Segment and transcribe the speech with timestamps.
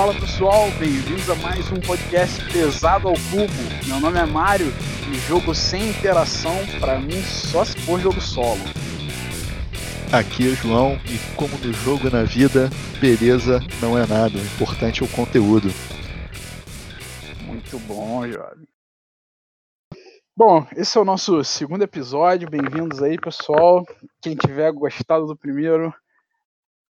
[0.00, 3.86] Fala pessoal, bem-vindos a mais um podcast pesado ao cubo.
[3.86, 4.68] Meu nome é Mário
[5.12, 8.62] e jogo sem interação, para mim só se for jogo solo.
[10.10, 14.38] Aqui é o João e como no jogo e na vida, beleza não é nada,
[14.38, 15.68] o importante é o conteúdo.
[17.44, 18.66] Muito bom, jovem.
[20.34, 22.48] Bom, esse é o nosso segundo episódio.
[22.48, 23.84] Bem-vindos aí, pessoal.
[24.22, 25.92] Quem tiver gostado do primeiro,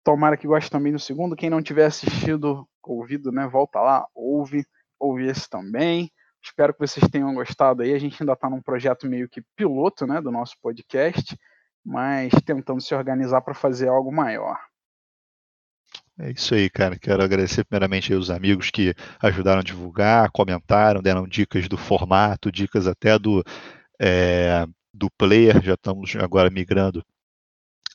[0.06, 1.34] tomara que goste também do segundo.
[1.34, 4.64] Quem não tiver assistido, ouvido, né, volta lá, ouve,
[5.00, 6.12] ouve esse também.
[6.40, 7.92] Espero que vocês tenham gostado aí.
[7.92, 11.36] A gente ainda está num projeto meio que piloto, né, do nosso podcast,
[11.84, 14.56] mas tentando se organizar para fazer algo maior.
[16.20, 16.96] É isso aí, cara.
[16.96, 22.86] Quero agradecer primeiramente aos amigos que ajudaram a divulgar, comentaram, deram dicas do formato, dicas
[22.86, 23.42] até do,
[24.00, 24.64] é,
[24.94, 25.60] do player.
[25.60, 27.04] Já estamos agora migrando.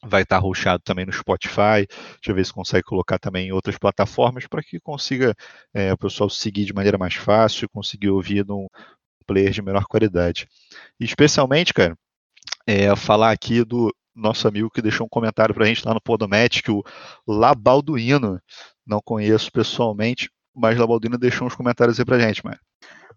[0.03, 1.85] Vai estar roxado também no Spotify.
[1.87, 5.35] Deixa eu ver se consegue colocar também em outras plataformas para que consiga
[5.73, 8.67] é, o pessoal seguir de maneira mais fácil e conseguir ouvir num
[9.27, 10.47] player de melhor qualidade.
[10.99, 11.95] E especialmente, cara,
[12.65, 16.01] é, falar aqui do, nosso amigo que deixou um comentário para a gente lá no
[16.01, 16.83] Podomatic, o
[17.27, 18.39] Labalduino.
[18.85, 22.59] Não conheço pessoalmente, mas Labalduino deixou uns comentários aí para a gente, mano.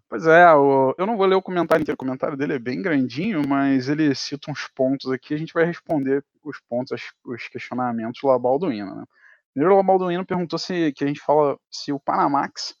[0.07, 3.41] Pois é, eu não vou ler o comentário inteiro, o comentário dele é bem grandinho,
[3.47, 6.91] mas ele cita uns pontos aqui, a gente vai responder os pontos,
[7.25, 9.03] os questionamentos do Labalduino, né?
[9.51, 12.75] Primeiro, o Labalduino perguntou se que a gente fala se o Panamax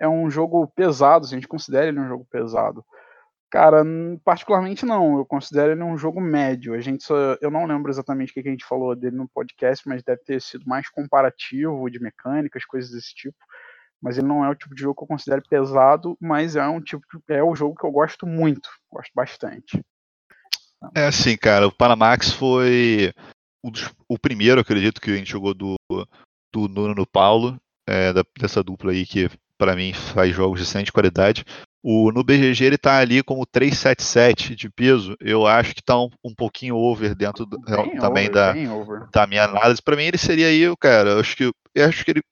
[0.00, 2.84] é um jogo pesado, se a gente considera ele um jogo pesado.
[3.50, 3.84] Cara,
[4.24, 5.18] particularmente não.
[5.18, 6.74] Eu considero ele um jogo médio.
[6.74, 9.88] A gente só, eu não lembro exatamente o que a gente falou dele no podcast,
[9.88, 13.36] mas deve ter sido mais comparativo de mecânicas, coisas desse tipo.
[14.02, 16.80] Mas ele não é o tipo de jogo que eu considero pesado, mas é um
[16.80, 19.82] tipo de, é o jogo que eu gosto muito, gosto bastante.
[20.94, 23.12] É assim, cara, o Panamax foi
[23.64, 23.70] o,
[24.08, 25.76] o primeiro, acredito, que a gente jogou do,
[26.52, 27.56] do Nuno no Paulo,
[27.88, 31.44] é, da, dessa dupla aí que para mim faz jogos de excelente qualidade.
[31.82, 35.16] O, no BGG ele está ali como 377 de peso.
[35.20, 37.60] Eu acho que está um, um, pouquinho over dentro do,
[38.00, 38.28] também
[38.68, 39.80] over, da, da minha análise.
[39.80, 41.10] Para mim ele seria aí, cara.
[41.10, 41.44] Eu acho que
[41.74, 42.22] eu acho que ele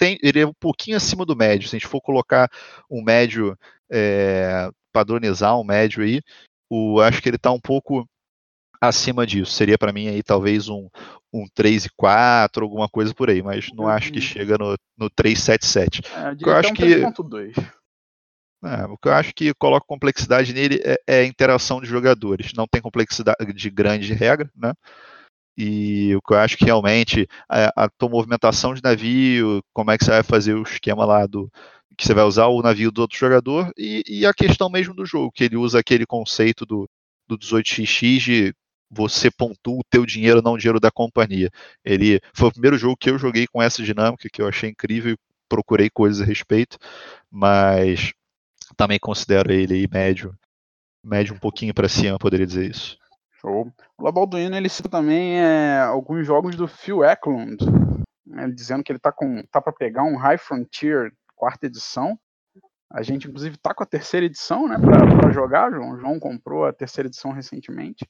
[0.00, 1.68] tem, ele é um pouquinho acima do médio.
[1.68, 2.50] Se a gente for colocar
[2.90, 3.56] um médio,
[3.92, 6.22] é, padronizar um médio aí,
[6.70, 8.08] o, acho que ele está um pouco
[8.80, 9.52] acima disso.
[9.52, 10.88] Seria para mim aí talvez um,
[11.30, 13.90] um 3 e 4, alguma coisa por aí, mas não uhum.
[13.90, 16.00] acho que chega no, no 377.
[16.16, 17.72] É, eu, eu acho que 3.2.
[18.62, 22.52] É, o que eu acho que coloca complexidade nele é, é, a interação de jogadores.
[22.54, 24.72] Não tem complexidade de grande regra, né?
[25.56, 29.98] E o que eu acho que realmente a, a tua movimentação de navio, como é
[29.98, 31.50] que você vai fazer o esquema lá do
[31.96, 35.04] que você vai usar o navio do outro jogador e, e a questão mesmo do
[35.04, 36.88] jogo, que ele usa aquele conceito do,
[37.28, 38.54] do 18xx de
[38.90, 41.50] você pontua o teu dinheiro, não o dinheiro da companhia.
[41.84, 45.12] Ele foi o primeiro jogo que eu joguei com essa dinâmica que eu achei incrível
[45.12, 45.18] e
[45.48, 46.78] procurei coisas a respeito,
[47.30, 48.12] mas
[48.76, 50.34] também considero ele médio,
[51.04, 52.99] médio um pouquinho para cima, poderia dizer isso.
[53.40, 53.72] Show.
[53.98, 57.56] O Labalduino ele cita também é, alguns jogos do Phil Eklund,
[58.26, 62.18] né, dizendo que ele tá com tá para pegar um High Frontier quarta edição.
[62.92, 65.70] A gente inclusive tá com a terceira edição, né, para jogar.
[65.72, 68.06] João, João comprou a terceira edição recentemente.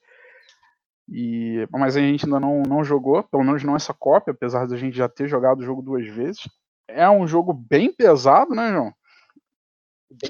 [1.09, 4.75] E, mas a gente ainda não, não jogou, pelo menos não essa cópia, apesar de
[4.75, 6.49] a gente já ter jogado o jogo duas vezes.
[6.89, 8.93] É um jogo bem pesado, né, João?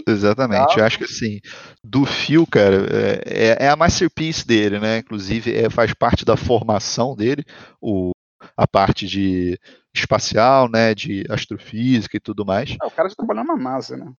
[0.06, 1.40] Exatamente, eu acho que assim,
[1.82, 4.98] do fio, cara, é, é, é a masterpiece dele, né?
[4.98, 7.44] Inclusive, é, faz parte da formação dele,
[7.80, 8.10] o,
[8.56, 9.58] a parte de
[9.94, 10.94] espacial, né?
[10.94, 12.76] De astrofísica e tudo mais.
[12.80, 14.12] É, o cara já trabalhou na NASA, né?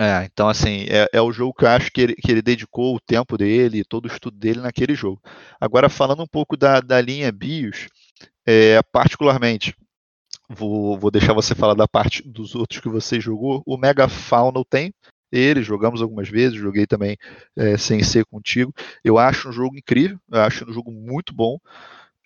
[0.00, 2.94] É, então assim, é, é, o jogo que eu acho que ele, que ele dedicou
[2.94, 5.20] o tempo dele, todo o estudo dele naquele jogo.
[5.60, 7.88] Agora, falando um pouco da, da linha BIOS,
[8.46, 9.74] é, particularmente,
[10.48, 13.62] Vou, vou deixar você falar da parte dos outros que você jogou.
[13.66, 14.92] O Mega Fauna tem
[15.30, 17.16] ele, jogamos algumas vezes, joguei também
[17.56, 18.72] é, sem ser contigo.
[19.04, 21.58] Eu acho um jogo incrível, eu acho um jogo muito bom.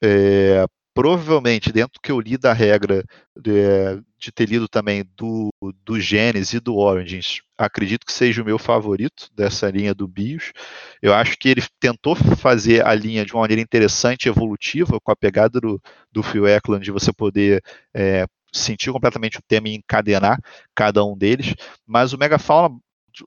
[0.03, 3.05] É, provavelmente, dentro que eu li da regra
[3.37, 5.50] de, de ter lido também do,
[5.85, 10.53] do Genesis e do Origins, acredito que seja o meu favorito dessa linha do BIOS.
[11.00, 15.17] Eu acho que ele tentou fazer a linha de uma maneira interessante evolutiva, com a
[15.17, 15.81] pegada do,
[16.11, 17.62] do Phil Eklund, de você poder
[17.94, 20.39] é, sentir completamente o tema e encadenar
[20.75, 21.55] cada um deles,
[21.87, 22.77] mas o Megafauna,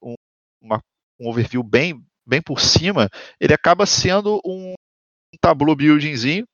[0.02, 0.14] um,
[0.62, 0.80] uma,
[1.20, 3.10] um overview bem, bem por cima,
[3.40, 4.74] ele acaba sendo um,
[5.34, 6.46] um buildingzinho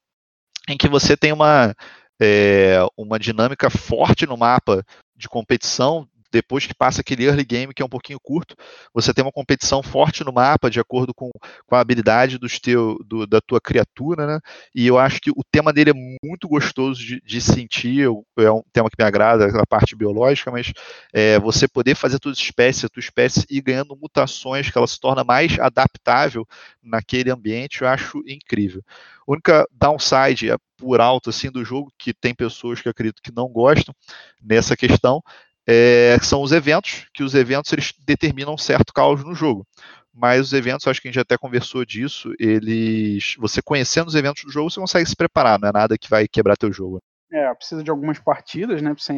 [0.67, 1.75] em que você tem uma,
[2.21, 4.85] é, uma dinâmica forte no mapa
[5.15, 8.55] de competição, depois que passa aquele early game que é um pouquinho curto,
[8.93, 11.29] você tem uma competição forte no mapa de acordo com,
[11.65, 14.39] com a habilidade dos teu, do, da tua criatura, né?
[14.73, 18.05] E eu acho que o tema dele é muito gostoso de, de sentir,
[18.37, 20.71] é um tema que me agrada, a parte biológica, mas
[21.13, 24.87] é, você poder fazer a tua espécie, a tua espécie ir ganhando mutações, que ela
[24.87, 26.47] se torna mais adaptável
[26.81, 28.83] naquele ambiente, eu acho incrível.
[29.27, 33.31] A única downside é por alto assim do jogo, que tem pessoas que acredito que
[33.31, 33.93] não gostam
[34.41, 35.21] nessa questão,
[35.67, 39.65] é, são os eventos, que os eventos eles determinam certo caos no jogo.
[40.13, 43.35] Mas os eventos, acho que a gente até conversou disso, eles.
[43.39, 46.27] Você conhecendo os eventos do jogo, você consegue se preparar, não é nada que vai
[46.27, 47.01] quebrar teu jogo.
[47.31, 49.13] É, precisa de algumas partidas, né, pra você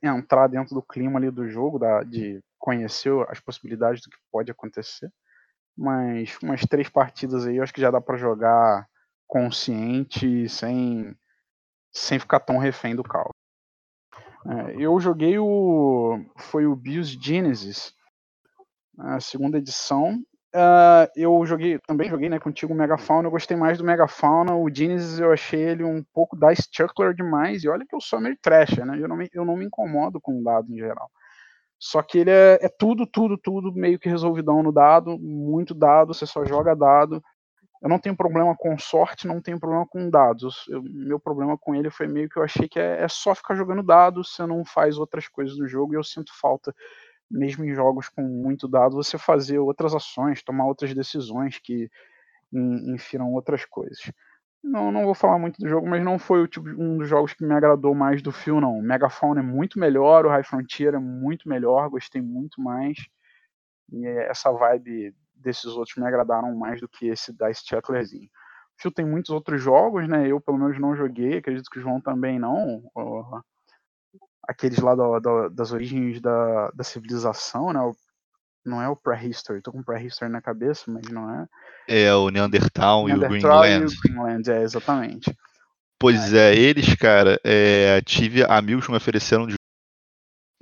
[0.00, 4.48] entrar dentro do clima ali do jogo, da, de conhecer as possibilidades do que pode
[4.48, 5.10] acontecer.
[5.76, 8.86] Mas umas três partidas aí, eu acho que já dá para jogar
[9.26, 11.16] consciente, sem,
[11.92, 13.41] sem ficar tão refém do caos.
[14.46, 16.18] É, eu joguei o.
[16.36, 17.94] Foi o Bios Genesis,
[18.98, 20.20] a segunda edição.
[20.54, 24.54] Uh, eu joguei, também joguei né, contigo o Megafauna, eu gostei mais do Megafauna.
[24.54, 27.64] O Genesis eu achei ele um pouco Dice Chuckler demais.
[27.64, 28.98] E olha que eu sou meio trash, né?
[29.00, 31.10] Eu não me, eu não me incomodo com dado em geral.
[31.78, 36.14] Só que ele é, é tudo, tudo, tudo meio que resolvidão no dado, muito dado,
[36.14, 37.22] você só joga dado.
[37.82, 40.64] Eu não tenho problema com sorte, não tenho problema com dados.
[40.68, 43.56] Eu, meu problema com ele foi meio que eu achei que é, é, só ficar
[43.56, 46.72] jogando dados, você não faz outras coisas do jogo, e eu sinto falta,
[47.28, 51.90] mesmo em jogos com muito dado, você fazer outras ações, tomar outras decisões que
[52.52, 54.12] infiram outras coisas.
[54.62, 57.44] Não, não vou falar muito do jogo, mas não foi tipo, um dos jogos que
[57.44, 58.78] me agradou mais do fio, não.
[58.78, 62.96] O Megafauna é muito melhor, o High Frontier é muito melhor, gostei muito mais.
[63.90, 68.28] E essa vibe desses outros me agradaram mais do que esse Dice Chucklerzinho.
[68.78, 70.26] O Phil tem muitos outros jogos, né?
[70.26, 72.82] Eu pelo menos não joguei, acredito que o João também não.
[74.48, 77.80] Aqueles lá do, do, das origens da, da civilização, né?
[77.80, 77.94] O,
[78.64, 81.46] não é o Prehistory, tô com o Prehistory na cabeça, mas não é.
[81.88, 83.92] É o Neanderthal e o Greenland.
[83.92, 85.36] E o Greenland, é, exatamente.
[85.98, 89.54] Pois é, eles, cara, é, tive amigos que me ofereceram de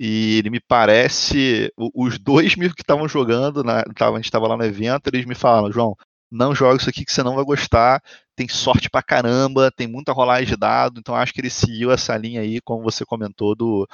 [0.03, 1.71] e ele me parece.
[1.77, 5.71] Os dois que estavam jogando, na, a gente estava lá no evento, eles me falaram,
[5.71, 5.95] João,
[6.31, 8.01] não joga isso aqui que você não vai gostar.
[8.35, 12.17] Tem sorte pra caramba, tem muita rolagem de dado, então acho que ele seguiu essa
[12.17, 13.87] linha aí, como você comentou, do.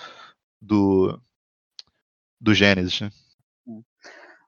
[0.62, 1.20] do,
[2.40, 3.02] do Gênesis.
[3.02, 3.10] Né?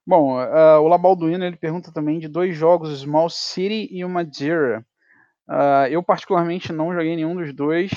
[0.07, 4.85] Bom, uh, o Labalduino ele pergunta também de dois jogos, Small City e o Madeira.
[5.45, 7.91] Uh, eu particularmente não joguei nenhum dos dois.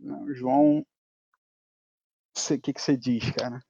[0.00, 0.84] O João
[2.36, 3.60] o que, que você diz, cara?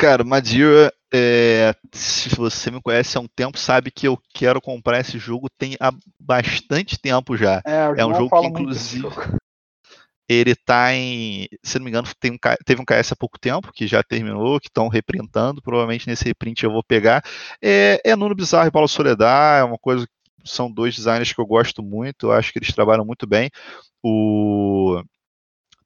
[0.00, 5.00] Cara, Madeira, é, se você me conhece há um tempo, sabe que eu quero comprar
[5.00, 7.60] esse jogo tem há bastante tempo já.
[7.66, 9.06] É, é um jogo que, inclusive,
[10.26, 11.48] ele tá em.
[11.62, 14.68] Se não me engano, um, teve um KS há pouco tempo, que já terminou, que
[14.68, 15.60] estão reprintando.
[15.60, 17.22] Provavelmente nesse reprint eu vou pegar.
[17.60, 20.06] É, é Nuno Bizarro e Paulo Soledad, é uma coisa.
[20.46, 23.50] São dois designers que eu gosto muito, eu acho que eles trabalham muito bem.
[24.02, 25.02] O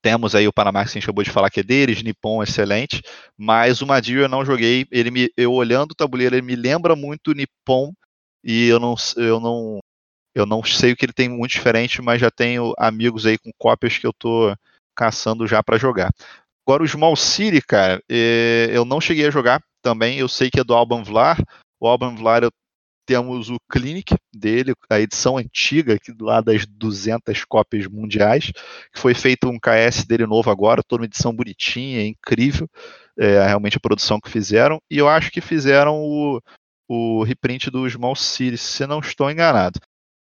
[0.04, 3.00] temos aí o Panamax, que a gente acabou de falar que é deles, Nippon excelente,
[3.38, 6.94] mas o Madir eu não joguei, ele me, eu olhando o tabuleiro, ele me lembra
[6.94, 7.90] muito Nippon,
[8.44, 9.80] e eu não, eu não
[10.34, 13.50] eu não sei o que ele tem muito diferente, mas já tenho amigos aí com
[13.56, 14.54] cópias que eu tô
[14.94, 16.10] caçando já para jogar.
[16.66, 20.60] Agora o Small City, cara, é, eu não cheguei a jogar também, eu sei que
[20.60, 21.42] é do Alban Vlar,
[21.80, 22.50] o Alban Vlar eu
[23.06, 28.50] temos o Clinic dele, a edição antiga, do lado das 200 cópias mundiais,
[28.92, 32.68] que foi feito um KS dele novo agora, toda uma edição bonitinha, incrível,
[33.18, 36.40] é, realmente a produção que fizeram, e eu acho que fizeram o,
[36.88, 39.80] o reprint do Small City, se não estou enganado.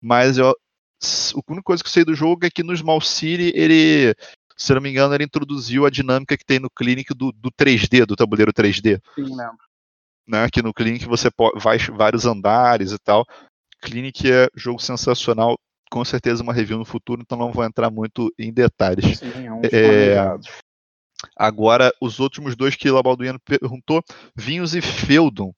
[0.02, 3.52] Mas eu, a única coisa que eu sei do jogo é que no Small City
[3.54, 4.14] ele,
[4.56, 8.04] se não me engano, ele introduziu a dinâmica que tem no Clinic do, do 3D,
[8.04, 9.00] do tabuleiro 3D.
[9.14, 9.64] Sim, lembro
[10.26, 10.48] né?
[10.50, 13.24] Que no Clinic você vai vários andares e tal.
[13.80, 15.58] Clinic é jogo sensacional,
[15.90, 19.18] com certeza uma review no futuro, então não vou entrar muito em detalhes.
[19.18, 20.38] Sim, é um é...
[21.36, 24.02] Agora, os últimos dois que o Labalduino perguntou,
[24.36, 25.52] Vinhos e Feudon.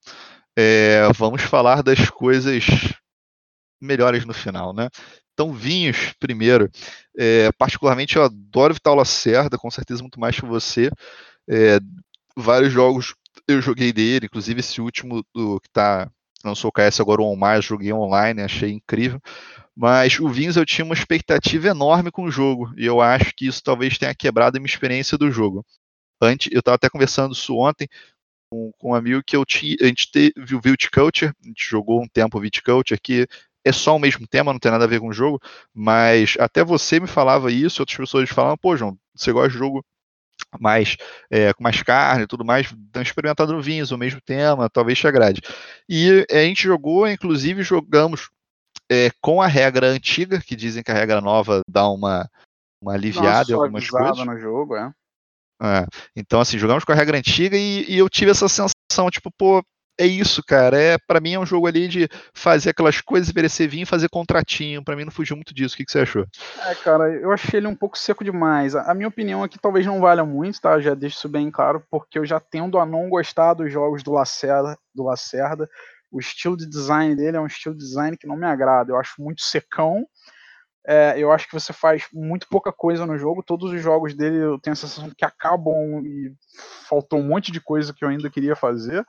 [0.56, 2.64] É, vamos falar das coisas
[3.80, 4.88] melhores no final, né?
[5.32, 6.70] Então, vinhos, primeiro.
[7.16, 10.90] É, particularmente, eu adoro Vital Lacerda, com certeza muito mais que você.
[11.49, 11.78] É,
[12.35, 13.14] vários jogos
[13.49, 16.11] eu joguei dele, inclusive esse último do que tá
[16.45, 19.21] lançou o KS agora o Mais, joguei online, achei incrível.
[19.75, 23.47] Mas o Vinhos eu tinha uma expectativa enorme com o jogo, e eu acho que
[23.47, 25.65] isso talvez tenha quebrado a minha experiência do jogo.
[26.21, 27.88] Antes, eu estava até conversando isso ontem
[28.50, 32.03] com, com um amigo que eu tinha, a gente teve o Viticulture, a gente jogou
[32.03, 33.26] um tempo o Viticulture, que
[33.65, 35.41] é só o mesmo tema, não tem nada a ver com o jogo,
[35.75, 39.85] mas até você me falava isso, outras pessoas falavam, pô, João, você gosta de jogo
[40.59, 40.97] mais
[41.31, 44.99] é, com mais carne e tudo mais, dão experimentado no vinhos, o mesmo tema, talvez
[44.99, 45.41] te agrade.
[45.88, 48.31] E a gente jogou, inclusive jogamos
[48.91, 52.29] é, com a regra antiga, que dizem que a regra nova dá uma,
[52.81, 54.26] uma aliviada em algumas coisas.
[54.26, 54.93] no jogo, é.
[55.62, 55.87] é.
[56.15, 59.62] Então, assim, jogamos com a regra antiga e, e eu tive essa sensação, tipo, pô,
[59.99, 60.79] é isso, cara.
[60.79, 64.85] É para mim é um jogo ali de fazer aquelas coisas, envelhecer vinho fazer contratinho.
[64.85, 65.75] Para mim não fugiu muito disso.
[65.75, 66.26] O que, que, você achou?
[66.67, 68.75] É, cara, eu achei ele um pouco seco demais.
[68.75, 70.79] A minha opinião é que talvez não valha muito, tá?
[70.81, 74.12] Já deixo isso bem claro, porque eu já tendo a não gostar dos jogos do
[74.12, 75.69] Lacerda, do Lacerda.
[76.11, 78.93] O estilo de design dele é um estilo de design que não me agrada.
[78.93, 80.07] Eu acho muito secão.
[80.88, 83.43] É, eu acho que você faz muito pouca coisa no jogo.
[83.43, 86.33] Todos os jogos dele eu tenho a sensação que acabam e
[86.88, 89.05] faltou um monte de coisa que eu ainda queria fazer.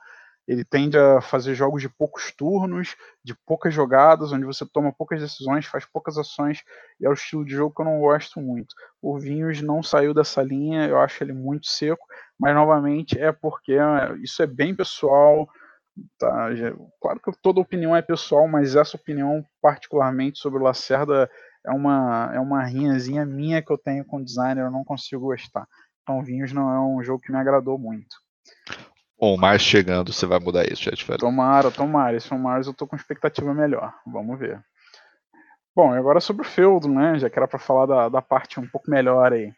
[0.48, 5.20] Ele tende a fazer jogos de poucos turnos, de poucas jogadas, onde você toma poucas
[5.20, 6.62] decisões, faz poucas ações,
[6.98, 8.74] e é o estilo de jogo que eu não gosto muito.
[9.02, 12.02] O Vinhos não saiu dessa linha, eu acho ele muito seco,
[12.40, 15.46] mas novamente é porque é, isso é bem pessoal.
[16.18, 16.48] Tá?
[16.98, 21.30] Claro que toda opinião é pessoal, mas essa opinião, particularmente sobre o Lacerda,
[21.66, 25.26] é uma, é uma rinhazinha minha que eu tenho com o designer, eu não consigo
[25.26, 25.68] gostar.
[26.02, 28.16] Então, Vinhos não é um jogo que me agradou muito.
[29.18, 32.16] Ou mais chegando, você vai mudar isso, Chat Tomara, tomara.
[32.16, 33.92] Esse Mars eu tô com expectativa melhor.
[34.06, 34.62] Vamos ver.
[35.74, 37.18] Bom, agora sobre o Feudum, né?
[37.18, 39.52] Já que era pra falar da, da parte um pouco melhor aí.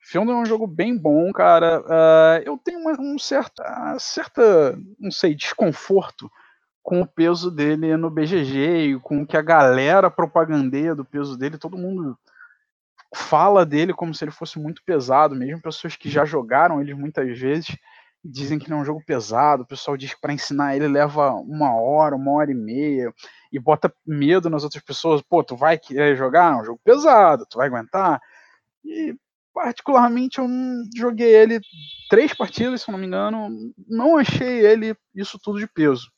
[0.00, 1.80] Feudum é um jogo bem bom, cara.
[1.80, 6.30] Uh, eu tenho uma, um certa, certa, não sei, desconforto
[6.80, 11.36] com o peso dele no BGG e com o que a galera propagandeia do peso
[11.36, 11.58] dele.
[11.58, 12.16] Todo mundo
[13.14, 17.38] fala dele como se ele fosse muito pesado, mesmo pessoas que já jogaram ele muitas
[17.38, 17.76] vezes
[18.24, 21.32] dizem que não é um jogo pesado, o pessoal diz que para ensinar ele leva
[21.32, 23.12] uma hora, uma hora e meia,
[23.52, 26.52] e bota medo nas outras pessoas, pô, tu vai querer jogar?
[26.52, 28.20] É um jogo pesado, tu vai aguentar?
[28.84, 29.14] E
[29.52, 30.46] particularmente eu
[30.96, 31.60] joguei ele
[32.08, 33.50] três partidas, se não me engano,
[33.88, 36.10] não achei ele isso tudo de peso.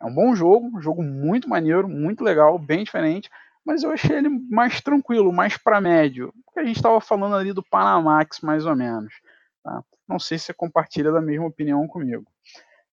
[0.00, 3.30] É um bom jogo, um jogo muito maneiro, muito legal, bem diferente,
[3.64, 7.52] mas eu achei ele mais tranquilo, mais para médio, porque a gente estava falando ali
[7.52, 9.14] do Panamax mais ou menos.
[9.62, 9.82] Tá?
[10.08, 12.24] Não sei se você compartilha da mesma opinião comigo.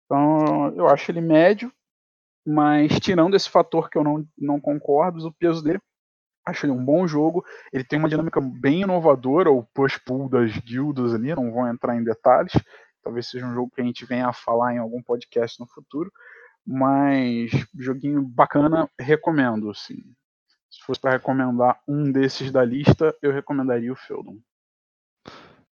[0.04, 1.72] Então, eu acho ele médio,
[2.46, 5.80] mas tirando esse fator que eu não, não concordo, o peso dele,
[6.46, 7.44] acho ele um bom jogo.
[7.72, 12.04] Ele tem uma dinâmica bem inovadora, o push-pull das guildas ali, não vou entrar em
[12.04, 12.52] detalhes.
[13.02, 16.10] Talvez seja um jogo que a gente venha a falar em algum podcast no futuro.
[16.66, 19.70] Mas joguinho bacana, recomendo.
[19.70, 19.96] Assim.
[20.70, 24.38] Se fosse para recomendar um desses da lista, eu recomendaria o Feudon.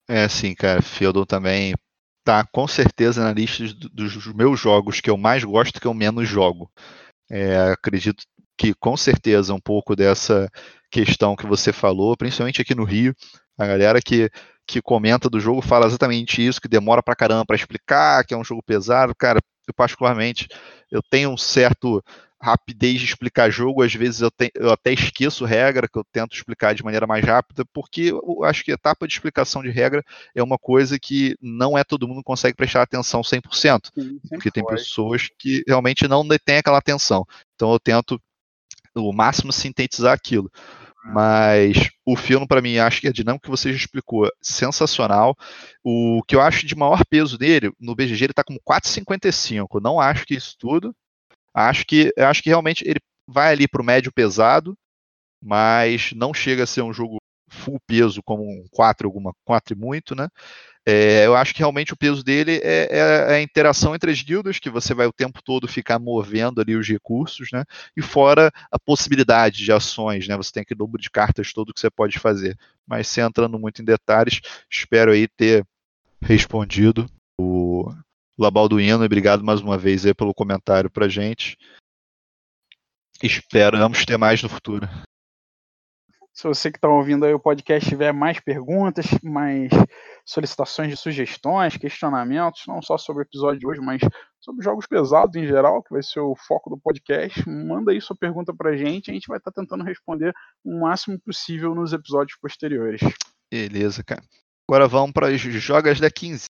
[0.09, 0.83] É, sim, cara.
[0.83, 1.75] Feudal também
[2.25, 6.29] tá com certeza na lista dos meus jogos que eu mais gosto que eu menos
[6.29, 6.71] jogo.
[7.31, 8.25] É, acredito
[8.59, 10.49] que com certeza um pouco dessa
[10.91, 13.15] questão que você falou, principalmente aqui no Rio,
[13.59, 14.31] a galera que,
[14.67, 18.37] que comenta do jogo fala exatamente isso, que demora pra caramba para explicar, que é
[18.37, 19.15] um jogo pesado.
[19.17, 20.49] Cara, eu particularmente
[20.91, 22.03] eu tenho um certo
[22.43, 26.35] rapidez de explicar jogo, às vezes eu, te, eu, até esqueço regra, que eu tento
[26.35, 30.03] explicar de maneira mais rápida, porque eu acho que a etapa de explicação de regra
[30.35, 34.65] é uma coisa que não é todo mundo consegue prestar atenção 100%, Sim, porque tem
[34.65, 34.75] foi.
[34.75, 37.25] pessoas que realmente não detêm aquela atenção.
[37.55, 38.21] Então eu tento
[38.97, 40.51] o máximo sintetizar aquilo.
[41.07, 41.13] Hum.
[41.15, 45.37] Mas o filme, para mim, acho que a dinâmica que você já explicou sensacional.
[45.83, 49.81] O que eu acho de maior peso dele, no BGG, ele está com 4,55.
[49.81, 50.95] Não acho que isso tudo.
[51.55, 54.75] Acho que, acho que realmente ele vai ali para o médio pesado,
[55.43, 57.19] mas não chega a ser um jogo
[57.51, 60.29] full peso como um 4, alguma 4 e muito, né?
[60.85, 64.59] É, eu acho que realmente o peso dele é, é, a interação entre as guildas,
[64.59, 67.65] que você vai o tempo todo ficar movendo ali os recursos, né?
[67.97, 70.37] E fora a possibilidade de ações, né?
[70.37, 72.59] Você tem aquele número de cartas todo que você pode fazer.
[72.87, 75.65] Mas sem entrando muito em detalhes, espero aí ter
[76.21, 77.07] respondido
[77.39, 77.93] o,
[78.39, 81.57] Labalduino, obrigado mais uma vez aí pelo comentário pra gente.
[83.23, 84.89] Esperamos ter mais no futuro.
[86.33, 89.71] Se você que está ouvindo aí o podcast tiver mais perguntas, mais
[90.25, 94.01] solicitações de sugestões, questionamentos, não só sobre o episódio de hoje, mas
[94.41, 98.17] sobre jogos pesados em geral, que vai ser o foco do podcast, manda aí sua
[98.17, 100.33] pergunta pra gente, a gente vai estar tá tentando responder
[100.65, 103.03] o máximo possível nos episódios posteriores.
[103.53, 104.23] Beleza, cara.
[104.67, 106.49] Agora vamos para as jogas da quinzena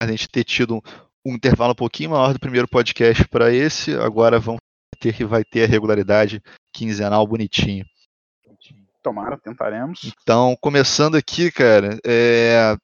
[0.00, 0.82] a gente ter tido
[1.24, 4.60] um, intervalo um pouquinho maior do primeiro podcast para esse, agora vamos
[4.98, 6.42] ter que vai ter a regularidade
[6.72, 7.84] quinzenal bonitinho.
[9.02, 10.12] Tomara, tentaremos.
[10.22, 12.76] Então, começando aqui, cara, é...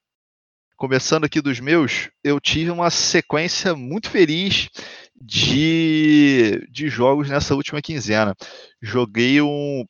[0.76, 4.68] começando aqui dos meus, eu tive uma sequência muito feliz
[5.14, 8.34] de, de jogos nessa última quinzena.
[8.80, 9.84] Joguei um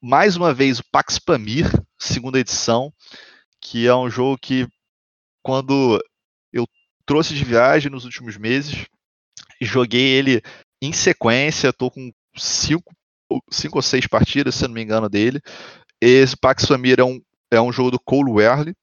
[0.00, 1.66] mais uma vez o Pax Pamir,
[1.98, 2.92] segunda edição,
[3.60, 4.68] que é um jogo que
[5.42, 6.00] quando
[7.08, 8.84] trouxe de viagem nos últimos meses,
[9.62, 10.42] joguei ele
[10.80, 12.94] em sequência, tô com cinco,
[13.50, 15.40] cinco ou seis partidas, se não me engano, dele.
[16.00, 17.18] Esse Pax Família é um,
[17.50, 18.74] é um jogo do Cole Werley,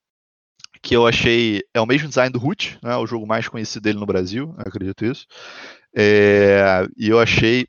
[0.82, 1.62] que eu achei.
[1.72, 5.06] É o mesmo design do Root, né, o jogo mais conhecido dele no Brasil, acredito
[5.06, 5.28] isso.
[5.96, 7.68] É, e eu achei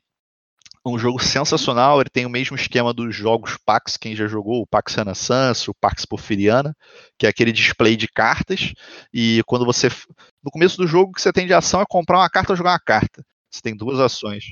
[0.93, 1.99] um jogo sensacional.
[1.99, 5.73] Ele tem o mesmo esquema dos jogos Pax, quem já jogou, o Pax Renaissance, o
[5.73, 6.75] Pax Porfiriana,
[7.17, 8.73] que é aquele display de cartas.
[9.13, 9.89] E quando você.
[10.43, 12.57] No começo do jogo, o que você tem de ação é comprar uma carta ou
[12.57, 13.23] jogar uma carta.
[13.49, 14.43] Você tem duas ações.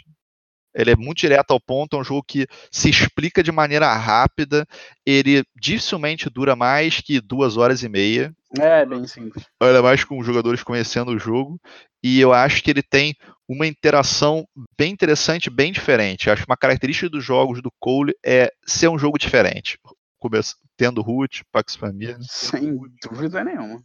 [0.76, 4.68] Ele é muito direto ao ponto, é um jogo que se explica de maneira rápida.
[5.06, 8.34] Ele dificilmente dura mais que duas horas e meia.
[8.60, 9.46] É, bem simples.
[9.62, 11.60] Olha mais com os jogadores conhecendo o jogo.
[12.04, 13.16] E eu acho que ele tem
[13.48, 14.46] uma interação
[14.78, 16.30] bem interessante, bem diferente.
[16.30, 19.80] Acho que uma característica dos jogos do Cole é ser um jogo diferente.
[20.20, 22.18] Começa, tendo Root, Pax Família.
[22.22, 23.82] Sem dúvida nenhuma.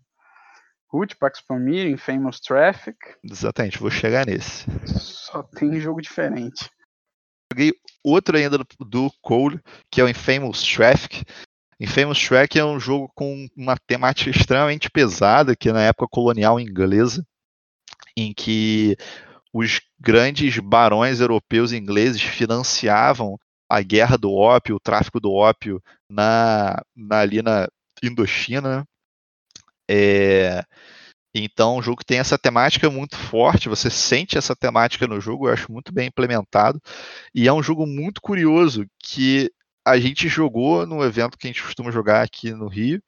[0.92, 2.96] Root, Pax Família, Infamous Traffic.
[3.22, 4.64] Exatamente, vou chegar nesse.
[4.86, 6.68] Só tem jogo diferente.
[7.52, 7.72] Joguei
[8.04, 11.24] outro ainda do, Cole, que é o Infamous Traffic.
[11.80, 16.60] Infamous Traffic é um jogo com uma temática extremamente pesada, que é na época colonial
[16.60, 17.26] inglesa,
[18.16, 18.96] em que
[19.52, 23.36] os grandes barões europeus e ingleses financiavam
[23.68, 27.68] a guerra do ópio, o tráfico do ópio na, na ali na
[28.02, 28.84] Indochina.
[29.88, 30.64] É,
[31.34, 35.52] então, o jogo tem essa temática muito forte, você sente essa temática no jogo, eu
[35.52, 36.80] acho muito bem implementado.
[37.34, 39.50] E é um jogo muito curioso que
[39.84, 43.02] a gente jogou no evento que a gente costuma jogar aqui no Rio.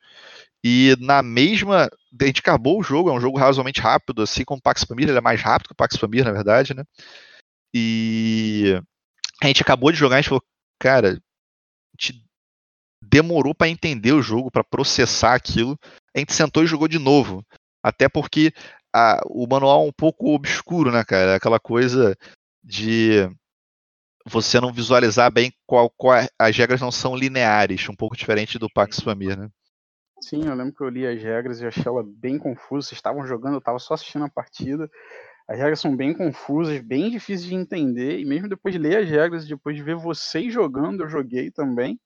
[0.65, 1.89] E na mesma.
[2.21, 5.11] A gente acabou o jogo, é um jogo razoavelmente rápido, assim como o Pax Família,
[5.11, 6.85] ele é mais rápido que o Pax Família, na verdade, né?
[7.75, 8.81] E
[9.43, 10.45] a gente acabou de jogar, a gente falou,
[10.79, 12.25] cara, a gente
[13.03, 15.77] demorou para entender o jogo, para processar aquilo.
[16.15, 17.45] A gente sentou e jogou de novo.
[17.83, 18.53] Até porque
[18.95, 21.37] a, o manual é um pouco obscuro, né, cara?
[21.37, 22.17] Aquela coisa
[22.63, 23.29] de
[24.25, 28.59] você não visualizar bem qual, qual é, as regras não são lineares, um pouco diferente
[28.59, 29.49] do Pax Família, né?
[30.21, 32.89] Sim, eu lembro que eu li as regras e achei ela bem confusa.
[32.89, 34.89] Vocês estavam jogando, eu estava só assistindo a partida.
[35.49, 38.21] As regras são bem confusas, bem difíceis de entender.
[38.21, 41.99] E mesmo depois de ler as regras, depois de ver vocês jogando, eu joguei também.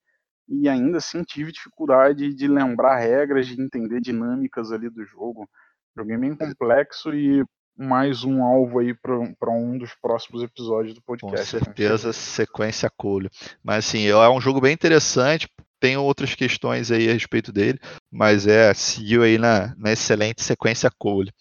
[0.48, 5.46] E ainda assim tive dificuldade de lembrar regras, de entender dinâmicas ali do jogo.
[5.96, 7.42] Joguei bem complexo e
[7.74, 11.58] mais um alvo aí para um dos próximos episódios do podcast.
[11.58, 13.30] Com certeza, sequência colho.
[13.62, 15.48] Mas assim, é um jogo bem interessante,
[15.80, 17.78] tem outras questões aí a respeito dele,
[18.10, 21.32] mas é, seguiu aí na, na excelente sequência Cole.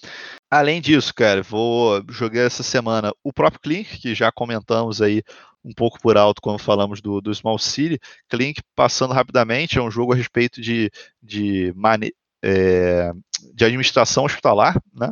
[0.50, 5.22] Além disso, cara, vou jogar essa semana o próprio Clink, que já comentamos aí
[5.66, 8.00] um pouco por alto quando falamos do, do Small City.
[8.30, 10.92] Clink, passando rapidamente, é um jogo a respeito de,
[11.22, 13.12] de, mane é,
[13.54, 15.12] de administração hospitalar, né?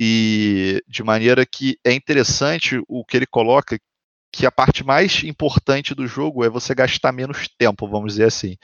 [0.00, 3.78] E de maneira que é interessante o que ele coloca,
[4.32, 8.56] que a parte mais importante do jogo é você gastar menos tempo, vamos dizer assim.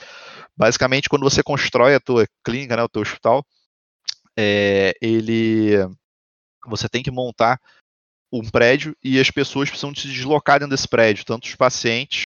[0.57, 3.45] Basicamente, quando você constrói a tua clínica, né, o teu hospital,
[4.39, 5.73] é, ele,
[6.67, 7.61] você tem que montar
[8.33, 12.25] um prédio e as pessoas precisam se deslocar dentro desse prédio, tanto os pacientes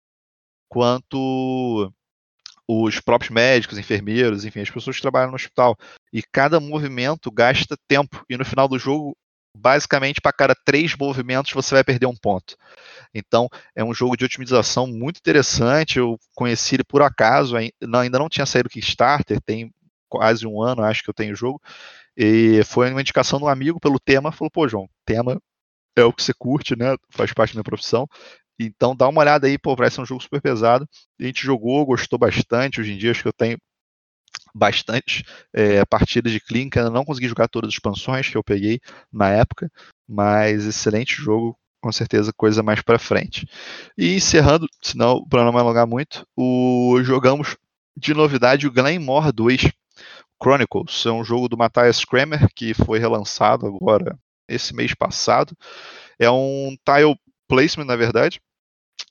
[0.69, 1.91] quanto
[2.67, 5.77] os próprios médicos, enfermeiros, enfim, as pessoas que trabalham no hospital.
[6.11, 8.23] E cada movimento gasta tempo.
[8.29, 9.15] E no final do jogo,
[9.55, 12.57] basicamente, para cada três movimentos, você vai perder um ponto.
[13.13, 15.97] Então, é um jogo de otimização muito interessante.
[15.97, 19.73] Eu conheci ele por acaso, ainda não tinha saído o Kickstarter, tem
[20.09, 21.61] quase um ano, acho que eu tenho o jogo.
[22.15, 24.31] E foi uma indicação de um amigo pelo tema.
[24.31, 25.39] Falou, pô, João, tema
[25.95, 26.95] é o que você curte, né?
[27.09, 28.07] Faz parte da minha profissão.
[28.59, 30.87] Então dá uma olhada aí, pô, parece um jogo super pesado.
[31.19, 32.81] A gente jogou, gostou bastante.
[32.81, 33.57] Hoje em dia acho que eu tenho
[34.53, 38.79] bastante é, partidas de Clink, ainda não consegui jogar todas as expansões que eu peguei
[39.11, 39.71] na época,
[40.07, 43.47] mas excelente jogo, com certeza coisa mais para frente.
[43.97, 47.55] E encerrando, senão para não me alongar muito, o jogamos
[47.95, 49.71] de novidade o Glenmore 2
[50.41, 54.17] Chronicles, é um jogo do Matthias Kramer que foi relançado agora
[54.47, 55.55] esse mês passado.
[56.19, 57.17] É um tile
[57.47, 58.39] placement, na verdade,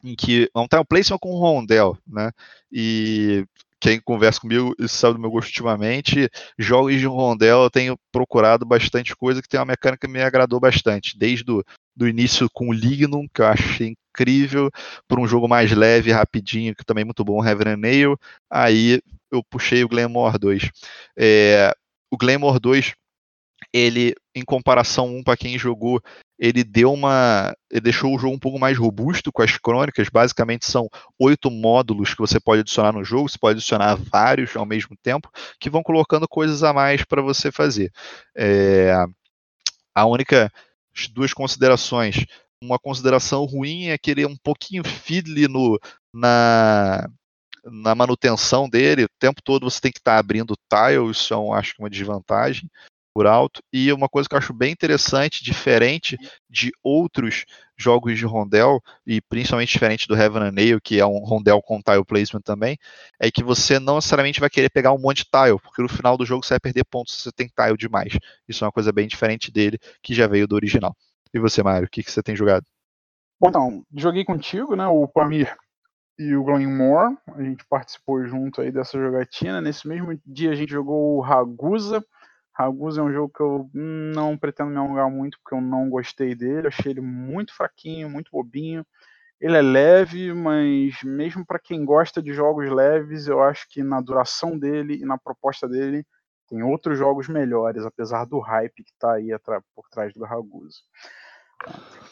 [0.03, 2.31] em que é um placement com rondel, né?
[2.71, 3.45] E
[3.81, 9.15] quem conversa comigo sabe do meu gosto ultimamente, jogos de rondel eu tenho procurado bastante
[9.15, 12.73] coisa que tem uma mecânica que me agradou bastante, desde do, do início com o
[12.73, 14.71] Lignum, que eu achei incrível,
[15.07, 18.19] por um jogo mais leve, rapidinho, que também é muito bom, Heaven and Nail,
[18.51, 20.71] aí eu puxei o Glamour 2.
[21.17, 21.75] É,
[22.11, 22.95] o Glamour 2
[23.77, 26.01] ele, em comparação um para quem jogou,
[26.39, 27.55] ele deu uma.
[27.71, 30.09] Ele deixou o jogo um pouco mais robusto com as crônicas.
[30.09, 30.89] Basicamente são
[31.21, 35.31] oito módulos que você pode adicionar no jogo, você pode adicionar vários ao mesmo tempo,
[35.61, 37.93] que vão colocando coisas a mais para você fazer.
[38.35, 38.95] É,
[39.95, 40.51] a única
[41.13, 42.25] duas considerações.
[42.63, 45.79] Uma consideração ruim é que ele é um pouquinho fiddly no,
[46.15, 47.07] na,
[47.63, 49.05] na manutenção dele.
[49.05, 51.83] O tempo todo você tem que estar tá abrindo tiles, isso é, um, acho que
[51.83, 52.71] uma desvantagem
[53.17, 53.63] por alto.
[53.73, 56.19] E uma coisa que eu acho bem interessante, diferente
[56.51, 61.21] de outros jogos de rondel, e principalmente diferente do Heaven and Nail, que é um
[61.21, 62.77] rondel com tile placement também,
[63.19, 66.19] é que você não necessariamente vai querer pegar um monte de tile, porque no final
[66.19, 68.19] do jogo você vai perder pontos se você tem tile demais.
[68.47, 70.95] Isso é uma coisa bem diferente dele, que já veio do original.
[71.33, 72.67] E você, Mário, o que, que você tem jogado?
[73.41, 75.57] Bom, então, joguei contigo, né, o Pamir
[76.19, 79.63] e o Glenn Moore, a gente participou junto aí dessa jogatina.
[79.63, 82.05] Nesse mesmo dia a gente jogou o Ragusa,
[82.57, 86.35] Ragusa é um jogo que eu não pretendo me alongar muito porque eu não gostei
[86.35, 86.69] dele.
[86.69, 88.85] achei ele muito fraquinho, muito bobinho.
[89.39, 94.01] Ele é leve, mas mesmo para quem gosta de jogos leves, eu acho que na
[94.01, 96.07] duração dele e na proposta dele
[96.49, 99.29] tem outros jogos melhores, apesar do hype que está aí
[99.75, 100.79] por trás do Ragusa.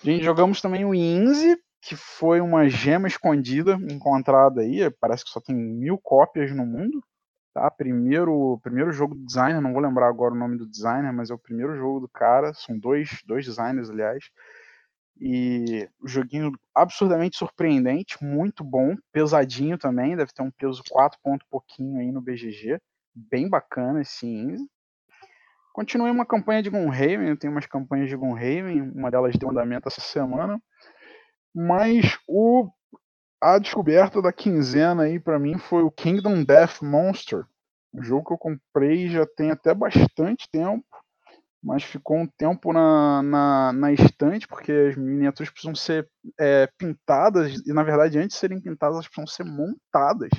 [0.03, 4.91] Gente jogamos também o Inze, que foi uma gema escondida encontrada aí.
[5.01, 7.03] Parece que só tem mil cópias no mundo.
[7.55, 7.71] Tá?
[7.71, 11.35] Primeiro, primeiro jogo do designer, não vou lembrar agora o nome do designer, mas é
[11.35, 12.53] o primeiro jogo do cara.
[12.53, 14.29] São dois, dois designers, aliás.
[15.21, 21.47] E o joguinho absurdamente surpreendente, muito bom, pesadinho também, deve ter um peso 4 ponto
[21.49, 22.81] pouquinho aí no BGG.
[23.15, 24.57] Bem bacana esse.
[25.73, 29.87] Continuei uma campanha de Gunhaven, eu tenho umas campanhas de Gunhaven, uma delas deu andamento
[29.87, 30.61] essa semana.
[31.55, 32.69] Mas o
[33.45, 37.45] a descoberta da quinzena aí para mim foi o Kingdom Death Monster,
[37.93, 40.83] um jogo que eu comprei já tem até bastante tempo,
[41.63, 46.09] mas ficou um tempo na, na, na estante, porque as miniaturas precisam ser
[46.41, 50.31] é, pintadas, e na verdade, antes de serem pintadas, elas precisam ser montadas.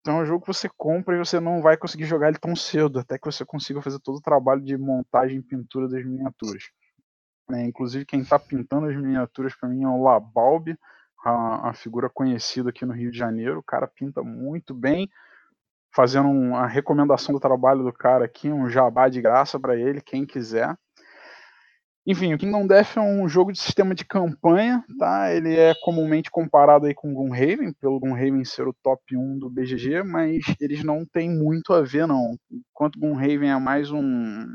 [0.00, 2.54] Então é um jogo que você compra e você não vai conseguir jogar ele tão
[2.54, 6.62] cedo, até que você consiga fazer todo o trabalho de montagem e pintura das miniaturas.
[7.50, 10.78] É, inclusive, quem está pintando as miniaturas para mim é o Labalbe,
[11.24, 13.58] a, figura conhecida aqui no Rio de Janeiro.
[13.58, 15.08] O cara pinta muito bem.
[15.94, 20.24] Fazendo uma recomendação do trabalho do cara aqui, um jabá de graça para ele, quem
[20.24, 20.74] quiser.
[22.04, 25.32] Enfim, o Kingdom Death é um jogo de sistema de campanha, tá?
[25.32, 30.02] Ele é comumente comparado aí com Gunhaven, pelo Gunhaven ser o top 1 do BGG,
[30.02, 32.36] mas eles não têm muito a ver, não.
[32.50, 34.46] Enquanto Gunhaven é mais um,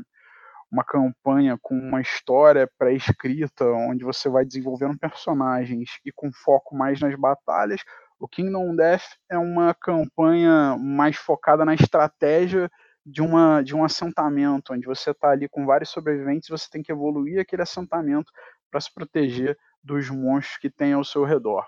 [0.70, 7.00] uma campanha com uma história pré-escrita, onde você vai desenvolvendo personagens e com foco mais
[7.00, 7.82] nas batalhas.
[8.18, 12.70] O Kingdom Death é uma campanha mais focada na estratégia
[13.04, 16.82] de, uma, de um assentamento, onde você está ali com vários sobreviventes e você tem
[16.82, 18.30] que evoluir aquele assentamento
[18.70, 21.66] para se proteger dos monstros que tem ao seu redor.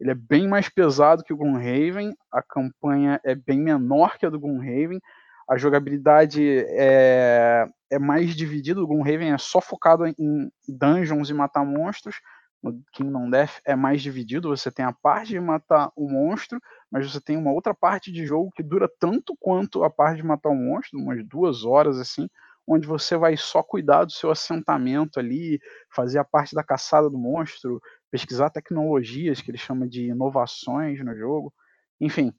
[0.00, 4.30] Ele é bem mais pesado que o Gloomhaven, a campanha é bem menor que a
[4.30, 4.98] do Gloomhaven,
[5.50, 8.80] a jogabilidade é, é mais dividida.
[8.80, 12.14] O Gloomhaven é só focado em dungeons e matar monstros.
[12.62, 14.50] No Kingdom Death é mais dividido.
[14.50, 18.24] Você tem a parte de matar o monstro, mas você tem uma outra parte de
[18.24, 22.28] jogo que dura tanto quanto a parte de matar o monstro, umas duas horas assim,
[22.64, 25.58] onde você vai só cuidar do seu assentamento ali,
[25.92, 31.12] fazer a parte da caçada do monstro, pesquisar tecnologias que ele chama de inovações no
[31.16, 31.52] jogo.
[32.00, 32.32] Enfim,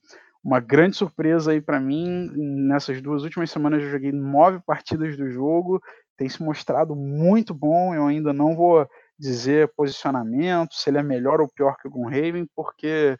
[0.44, 2.32] uma grande surpresa aí para mim.
[2.36, 5.82] Nessas duas últimas semanas eu joguei nove partidas do jogo,
[6.18, 7.94] tem se mostrado muito bom.
[7.94, 12.48] Eu ainda não vou dizer posicionamento, se ele é melhor ou pior que o Gunhaven,
[12.56, 13.18] porque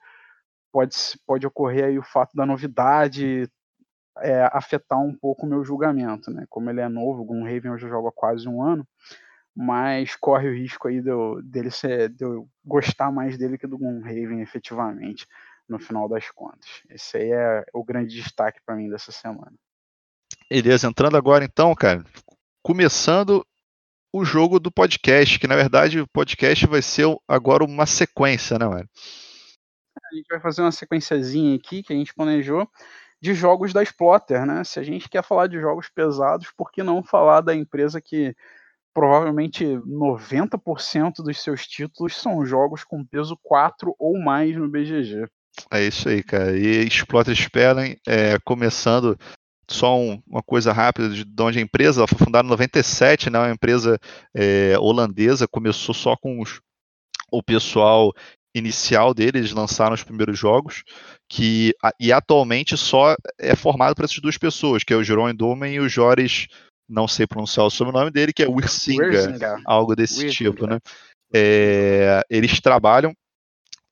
[0.72, 0.96] pode,
[1.28, 3.48] pode ocorrer aí o fato da novidade
[4.18, 6.46] é, afetar um pouco o meu julgamento, né?
[6.50, 8.86] Como ele é novo, o Gunhaven eu já jogo há quase um ano,
[9.56, 13.68] mas corre o risco aí de eu, dele ser, de eu gostar mais dele que
[13.68, 15.28] do Gunhaven efetivamente
[15.72, 16.70] no final das contas.
[16.90, 19.54] Esse aí é o grande destaque para mim dessa semana.
[20.50, 22.04] Beleza, entrando agora então, cara,
[22.62, 23.46] começando
[24.14, 28.68] o jogo do podcast, que na verdade o podcast vai ser agora uma sequência, né,
[28.68, 28.90] mano?
[30.12, 32.70] A gente vai fazer uma sequenciazinha aqui que a gente planejou
[33.22, 34.64] de jogos da Splotter, né?
[34.66, 38.36] Se a gente quer falar de jogos pesados, por que não falar da empresa que
[38.94, 45.30] provavelmente 90% dos seus títulos são jogos com peso 4 ou mais no BGG?
[45.72, 46.58] É isso aí, cara.
[46.58, 49.18] E Explorer Spellen, é, começando
[49.70, 53.30] só um, uma coisa rápida de, de onde a empresa, ela foi fundada em 97,
[53.30, 53.98] né, uma empresa
[54.36, 56.60] é, holandesa, começou só com os,
[57.32, 58.12] o pessoal
[58.54, 60.84] inicial deles, lançaram os primeiros jogos,
[61.30, 65.76] que e atualmente só é formado por essas duas pessoas, que é o Jerome Domen
[65.76, 66.48] e o Joris
[66.90, 70.80] não sei pronunciar o sobrenome dele, que é Wirsinga, algo desse tipo, né?
[71.34, 73.14] É, eles trabalham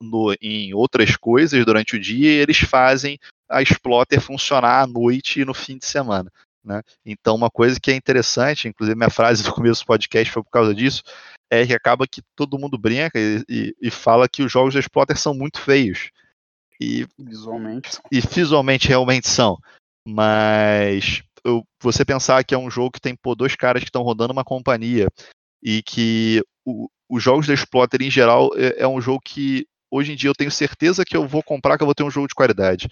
[0.00, 5.40] no, em outras coisas durante o dia e eles fazem a Exploter funcionar à noite
[5.40, 6.30] e no fim de semana.
[6.64, 6.82] Né?
[7.04, 10.50] Então, uma coisa que é interessante, inclusive minha frase do começo do podcast foi por
[10.50, 11.02] causa disso,
[11.50, 14.80] é que acaba que todo mundo brinca e, e, e fala que os jogos da
[14.80, 16.10] Exploter são muito feios.
[16.80, 19.58] E visualmente, e visualmente realmente são.
[20.06, 24.02] Mas eu, você pensar que é um jogo que tem pô, dois caras que estão
[24.02, 25.08] rodando uma companhia
[25.62, 30.12] e que o, os jogos da Exploter em geral é, é, um jogo que hoje
[30.12, 32.28] em dia eu tenho certeza que eu vou comprar que eu vou ter um jogo
[32.28, 32.88] de qualidade.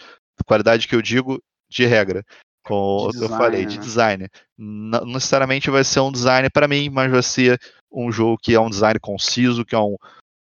[0.47, 2.25] Qualidade que eu digo de regra.
[2.63, 3.83] Como de eu falei, de né?
[3.83, 4.29] design.
[4.57, 8.61] Não necessariamente vai ser um design para mim, mas vai ser um jogo que é
[8.61, 9.97] um design conciso, que é um,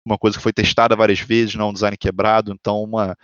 [0.05, 3.17] uma coisa que foi testada várias vezes, não é um design quebrado, então uma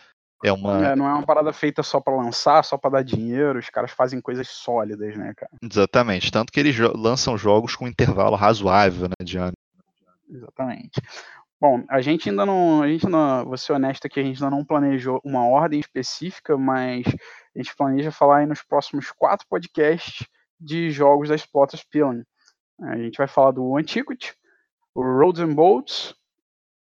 [0.45, 0.89] é uma...
[0.89, 3.93] É, não é uma parada feita só para lançar, só para dar dinheiro, os caras
[3.93, 5.53] fazem coisas sólidas, né, cara?
[5.63, 9.53] Exatamente, tanto que eles lançam jogos com intervalo razoável, né, de ano.
[10.29, 11.01] Exatamente.
[11.63, 14.51] Bom, a gente ainda não, a gente não, vou ser honesto aqui, a gente ainda
[14.51, 20.27] não planejou uma ordem específica, mas a gente planeja falar aí nos próximos quatro podcasts
[20.59, 22.25] de jogos da Splotters Peeling.
[22.81, 24.35] A gente vai falar do Antiquity,
[24.93, 26.13] o Roads and Boats,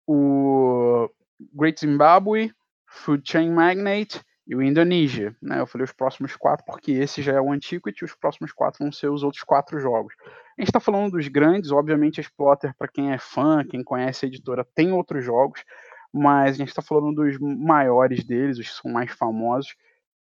[0.07, 1.11] o
[1.53, 2.51] Great Zimbabwe,
[2.89, 4.19] Food Chain Magnate
[4.51, 5.33] e o Indonesia.
[5.41, 5.61] Né?
[5.61, 8.91] Eu falei os próximos quatro porque esse já é o Antiquity os próximos quatro vão
[8.91, 10.13] ser os outros quatro jogos.
[10.59, 14.27] A gente está falando dos grandes, obviamente a Exploter, para quem é fã, quem conhece
[14.27, 15.65] a editora, tem outros jogos,
[16.13, 19.77] mas a gente está falando dos maiores deles, os que são mais famosos,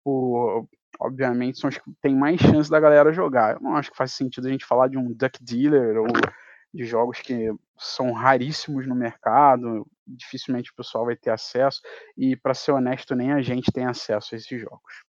[0.01, 3.55] por, obviamente são os que têm mais chance da galera jogar.
[3.55, 6.07] Eu não acho que faz sentido a gente falar de um Duck Dealer ou
[6.73, 11.81] de jogos que são raríssimos no mercado, dificilmente o pessoal vai ter acesso,
[12.17, 15.03] e para ser honesto, nem a gente tem acesso a esses jogos.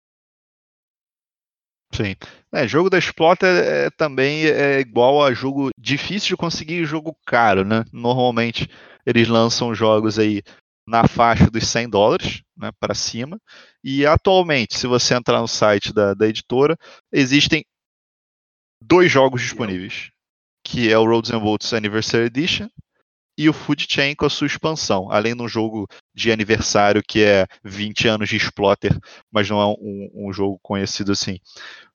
[1.94, 2.16] Sim.
[2.54, 7.66] É, jogo da Exploter é, também é igual a jogo difícil de conseguir jogo caro,
[7.66, 7.84] né?
[7.92, 8.70] Normalmente
[9.06, 10.42] eles lançam jogos aí
[10.88, 13.40] na faixa dos 100 dólares né, para cima.
[13.84, 16.78] E atualmente, se você entrar no site da, da editora,
[17.12, 17.66] existem
[18.82, 20.12] dois jogos disponíveis
[20.72, 22.70] que é o Roads and Bolts Anniversary Edition
[23.38, 27.22] e o Food Chain com a sua expansão, além de um jogo de aniversário que
[27.22, 28.98] é 20 anos de Exploter,
[29.30, 31.40] mas não é um, um jogo conhecido assim.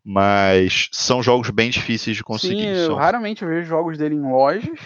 [0.04, 2.74] Mas são jogos bem difíceis de conseguir.
[2.74, 4.78] Sim, eu raramente vejo jogos dele em lojas,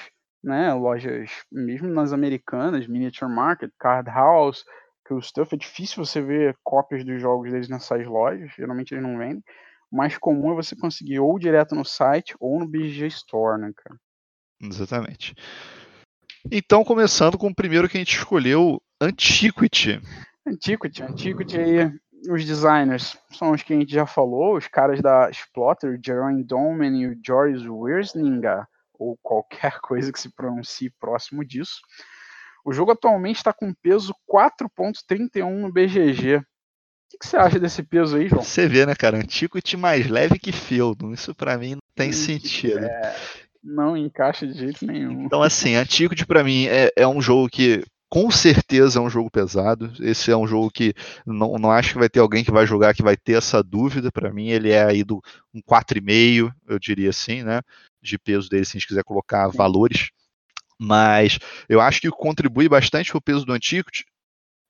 [0.42, 0.72] né?
[0.72, 4.64] Lojas mesmo nas americanas, Miniature Market, Card House,
[5.04, 9.02] que o stuff é difícil você ver cópias dos jogos deles nessas lojas, geralmente eles
[9.02, 9.42] não vendem.
[9.90, 13.72] O mais comum é você conseguir ou direto no site ou no BG Store, né,
[13.76, 13.96] cara?
[14.62, 15.34] Exatamente.
[16.50, 20.00] Então, começando com o primeiro que a gente escolheu, Antiquity.
[20.46, 21.92] Antiquity, Antiquity aí,
[22.28, 26.96] os designers são os que a gente já falou, os caras da Splotter, Jerome Doman
[26.96, 31.80] e o Joris Wiersninga, ou qualquer coisa que se pronuncie próximo disso.
[32.64, 36.42] O jogo atualmente está com peso 4.31 no BGG
[37.10, 38.42] que, que você acha desse peso aí, João?
[38.42, 39.18] Você vê, né, cara?
[39.18, 41.12] Antiquity mais leve que Feldon.
[41.12, 42.84] Isso para mim não tem sentido.
[42.84, 43.16] É,
[43.62, 45.24] não encaixa de jeito nenhum.
[45.24, 49.30] Então, assim, Antiquity para mim é, é um jogo que com certeza é um jogo
[49.30, 49.92] pesado.
[50.00, 50.94] Esse é um jogo que
[51.26, 54.12] não, não acho que vai ter alguém que vai jogar que vai ter essa dúvida.
[54.12, 55.20] Para mim, ele é aí do
[55.52, 57.60] um 4,5, eu diria assim, né?
[58.00, 60.10] De peso dele, se a gente quiser colocar valores.
[60.78, 64.04] Mas eu acho que contribui bastante para o peso do Antiquity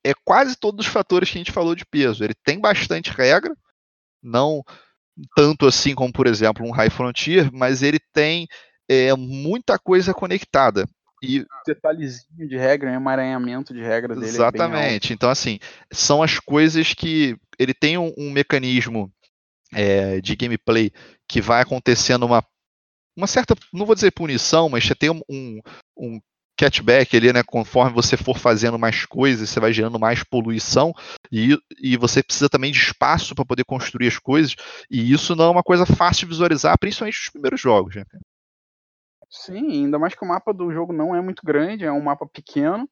[0.03, 2.23] é quase todos os fatores que a gente falou de peso.
[2.23, 3.55] Ele tem bastante regra,
[4.21, 4.63] não
[5.35, 8.47] tanto assim como, por exemplo, um High Frontier, mas ele tem
[8.89, 10.87] é, muita coisa conectada.
[11.21, 14.25] E detalhezinho de regra, um emaranhamento de regra dele.
[14.25, 15.11] É Exatamente.
[15.11, 15.59] É então, assim,
[15.93, 19.11] são as coisas que ele tem um, um mecanismo
[19.73, 20.91] é, de gameplay
[21.27, 22.43] que vai acontecendo uma
[23.15, 25.21] uma certa, não vou dizer punição, mas você tem um,
[25.97, 26.19] um,
[26.61, 27.41] catback ali, né?
[27.43, 30.93] Conforme você for fazendo mais coisas, você vai gerando mais poluição
[31.31, 34.55] e, e você precisa também de espaço para poder construir as coisas.
[34.89, 37.95] E isso não é uma coisa fácil de visualizar, principalmente nos primeiros jogos.
[37.95, 38.03] Né?
[39.29, 42.27] Sim, ainda mais que o mapa do jogo não é muito grande, é um mapa
[42.27, 42.87] pequeno.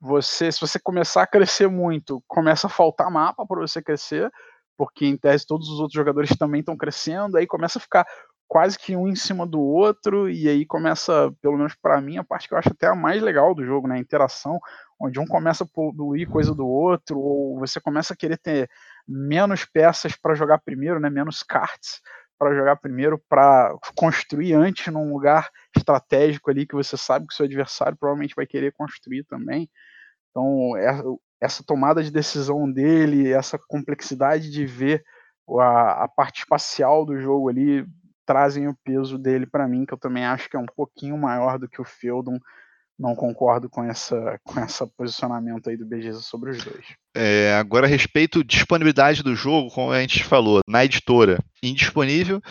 [0.00, 4.30] Você, se você começar a crescer muito, começa a faltar mapa para você crescer,
[4.76, 8.06] porque em tese todos os outros jogadores também estão crescendo, aí começa a ficar
[8.48, 12.24] quase que um em cima do outro, e aí começa, pelo menos para mim, a
[12.24, 13.96] parte que eu acho até a mais legal do jogo, né?
[13.96, 14.58] A interação,
[14.98, 18.68] onde um começa a poluir coisa do outro, ou você começa a querer ter
[19.06, 21.10] menos peças para jogar primeiro, né?
[21.10, 22.00] Menos cards
[22.38, 27.36] para jogar primeiro, para construir antes num lugar estratégico ali que você sabe que o
[27.36, 29.68] seu adversário provavelmente vai querer construir também.
[30.30, 31.02] Então, é,
[31.40, 35.04] essa tomada de decisão dele, essa complexidade de ver
[35.58, 37.84] a, a parte espacial do jogo ali,
[38.28, 41.58] trazem o peso dele para mim, que eu também acho que é um pouquinho maior
[41.58, 42.38] do que o Feldon.
[42.98, 46.84] Não concordo com essa com esse posicionamento aí do BGZ sobre os dois.
[47.16, 52.42] É, agora a respeito disponibilidade do jogo, como a gente falou, na editora, indisponível.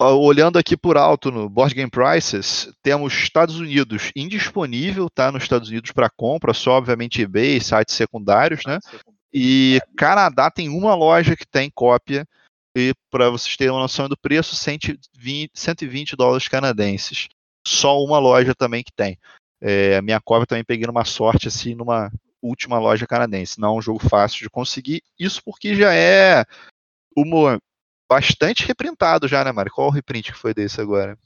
[0.00, 5.30] Olhando aqui por alto no Board Game Prices, temos Estados Unidos indisponível, tá?
[5.30, 8.80] Nos Estados Unidos para compra, só obviamente eBay, sites secundários, né?
[9.32, 12.26] E Canadá tem uma loja que tem cópia,
[12.76, 17.28] e para vocês terem uma noção do preço, 120, 120 dólares canadenses.
[17.66, 19.18] Só uma loja também que tem.
[19.60, 22.10] É, a minha cópia também peguei numa sorte assim numa
[22.42, 23.60] última loja canadense.
[23.60, 25.02] Não é um jogo fácil de conseguir.
[25.18, 26.44] Isso porque já é
[27.16, 27.58] uma
[28.10, 29.72] bastante reprintado já, né, Mário?
[29.72, 31.16] Qual o reprint que foi desse agora?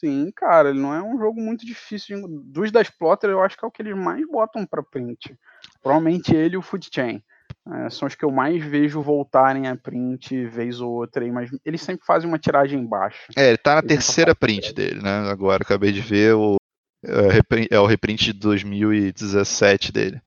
[0.00, 2.26] Sim, cara, ele não é um jogo muito difícil.
[2.44, 5.36] Dos da Splotter, eu acho que é o que eles mais botam para print.
[5.80, 7.22] Provavelmente ele e o Food Chain.
[7.68, 11.48] É, são os que eu mais vejo voltarem a print vez ou outra aí, mas
[11.64, 13.28] eles sempre fazem uma tiragem baixa.
[13.36, 15.30] É, ele tá na terceira print dele, né?
[15.30, 16.56] Agora acabei de ver o
[17.04, 20.20] é, o reprint de 2017 dele.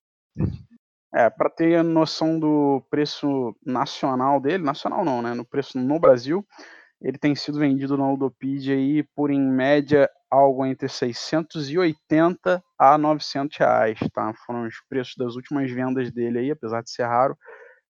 [1.14, 5.34] É, para ter a noção do preço nacional dele, nacional não, né?
[5.34, 6.46] No preço no Brasil,
[7.02, 13.58] ele tem sido vendido na Ludopedia aí por em média algo entre 680 a 900
[13.58, 14.34] reais, tá?
[14.46, 17.38] Foram os preços das últimas vendas dele aí, apesar de ser raro,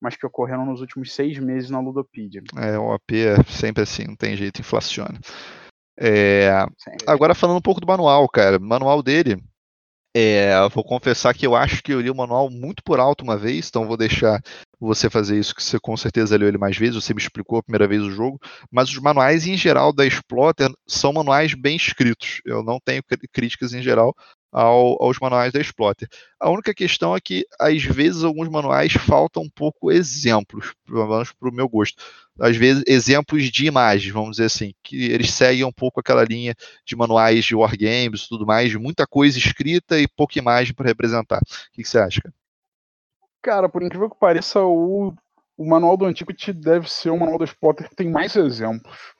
[0.00, 2.42] mas que ocorreram nos últimos seis meses na Ludopedia.
[2.56, 5.18] É, o AP é sempre assim, não tem jeito, inflaciona.
[5.98, 6.50] É,
[7.06, 9.42] agora falando um pouco do manual, cara, o manual dele,
[10.14, 13.36] é, vou confessar que eu acho que eu li o manual muito por alto uma
[13.36, 14.40] vez, então vou deixar
[14.78, 17.62] você fazer isso, que você com certeza leu ele mais vezes, você me explicou a
[17.62, 18.38] primeira vez o jogo,
[18.70, 22.40] mas os manuais em geral da Exploter são manuais bem escritos.
[22.44, 24.14] Eu não tenho críticas em geral
[24.52, 26.08] ao, aos manuais da Exploter.
[26.38, 31.32] A única questão é que, às vezes, alguns manuais faltam um pouco exemplos, pelo menos
[31.32, 32.02] para o meu gosto.
[32.38, 36.54] Às vezes, exemplos de imagens, vamos dizer assim, que eles seguem um pouco aquela linha
[36.84, 40.86] de manuais de wargames e tudo mais, de muita coisa escrita e pouca imagem para
[40.86, 41.38] representar.
[41.38, 42.34] O que, que você acha, cara?
[43.42, 45.12] Cara, por incrível que pareça, o,
[45.56, 49.11] o manual do Antiquity deve ser o manual da Spotter que tem mais exemplos.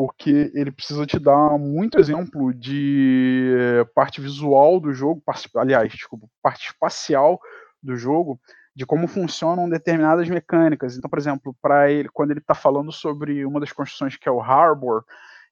[0.00, 5.22] Porque ele precisa te dar muito exemplo de eh, parte visual do jogo,
[5.54, 7.38] aliás, desculpa, parte espacial
[7.82, 8.40] do jogo,
[8.74, 10.96] de como funcionam determinadas mecânicas.
[10.96, 14.32] Então, por exemplo, para ele, quando ele está falando sobre uma das construções que é
[14.32, 15.04] o Harbor,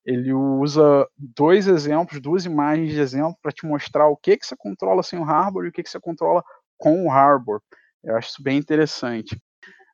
[0.02, 4.56] ele usa dois exemplos, duas imagens de exemplo para te mostrar o que que você
[4.56, 6.42] controla sem o Harbor e o que que você controla
[6.78, 7.60] com o Harbor.
[8.02, 9.38] Eu acho isso bem interessante.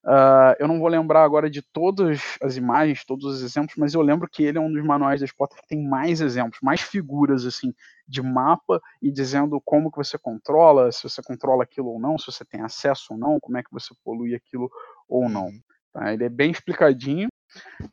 [0.05, 4.03] Uh, eu não vou lembrar agora de todas as imagens, todos os exemplos, mas eu
[4.03, 7.47] lembro que ele é um dos manuais da Spot que tem mais exemplos, mais figuras
[7.47, 7.73] assim
[8.07, 12.27] de mapa e dizendo como que você controla, se você controla aquilo ou não, se
[12.27, 14.71] você tem acesso ou não, como é que você polui aquilo
[15.09, 15.47] ou não.
[15.47, 15.61] Uhum.
[15.95, 16.13] Tá?
[16.13, 17.29] Ele é bem explicadinho.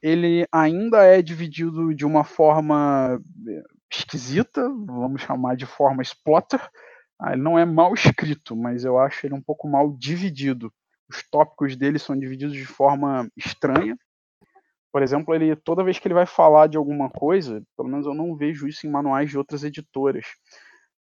[0.02, 6.60] Ele ainda é dividido de uma forma eh, esquisita, vamos chamar de forma Splotter,
[7.20, 10.74] ah, ele não é mal escrito, mas eu acho ele um pouco mal dividido.
[11.12, 13.98] Os tópicos dele são divididos de forma estranha.
[14.92, 18.14] Por exemplo, ele toda vez que ele vai falar de alguma coisa, pelo menos eu
[18.14, 20.26] não vejo isso em manuais de outras editoras.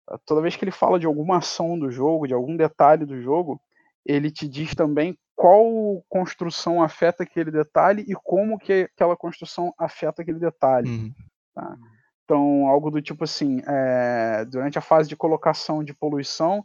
[0.07, 3.21] Ah, toda vez que ele fala de alguma ação do jogo, de algum detalhe do
[3.21, 3.61] jogo,
[4.05, 10.21] ele te diz também qual construção afeta aquele detalhe e como que aquela construção afeta
[10.21, 10.89] aquele detalhe.
[10.89, 11.13] Uhum.
[11.53, 11.77] Tá?
[12.23, 16.63] Então, algo do tipo assim, é, durante a fase de colocação de poluição,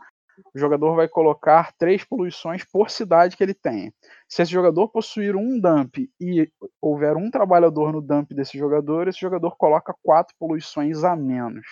[0.55, 3.93] o jogador vai colocar três poluições por cidade que ele tem.
[4.29, 9.21] Se esse jogador possuir um dump e houver um trabalhador no dump desse jogador, esse
[9.21, 11.67] jogador coloca quatro poluições a menos.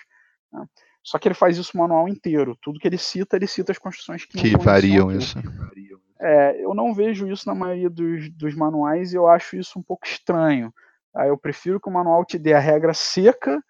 [0.53, 0.65] Né?
[1.03, 2.57] Só que ele faz isso manual inteiro.
[2.63, 5.39] Tudo que ele cita, ele cita as construções que, que variam isso.
[6.19, 9.83] É, eu não vejo isso na maioria dos, dos manuais e eu acho isso um
[9.83, 10.73] pouco estranho.
[11.13, 11.27] Tá?
[11.27, 13.63] Eu prefiro que o manual te dê a regra seca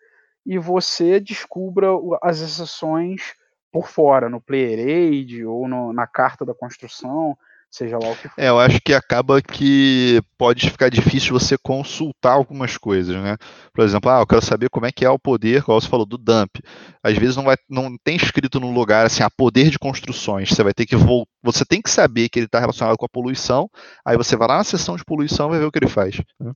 [0.46, 1.88] e você descubra
[2.22, 3.34] as exceções
[3.74, 7.36] por fora, no player aid ou no, na carta da construção,
[7.68, 8.40] seja lá o que for.
[8.40, 13.36] É, eu acho que acaba que pode ficar difícil você consultar algumas coisas, né?
[13.72, 16.06] Por exemplo, ah, eu quero saber como é que é o poder, como você falou,
[16.06, 16.60] do dump.
[17.02, 20.50] Às vezes não, vai, não tem escrito no lugar assim, a ah, poder de construções.
[20.50, 21.28] Você vai ter que voltar.
[21.42, 23.68] Você tem que saber que ele está relacionado com a poluição.
[24.06, 26.22] Aí você vai lá na seção de poluição e vai ver o que ele faz.
[26.38, 26.52] Né?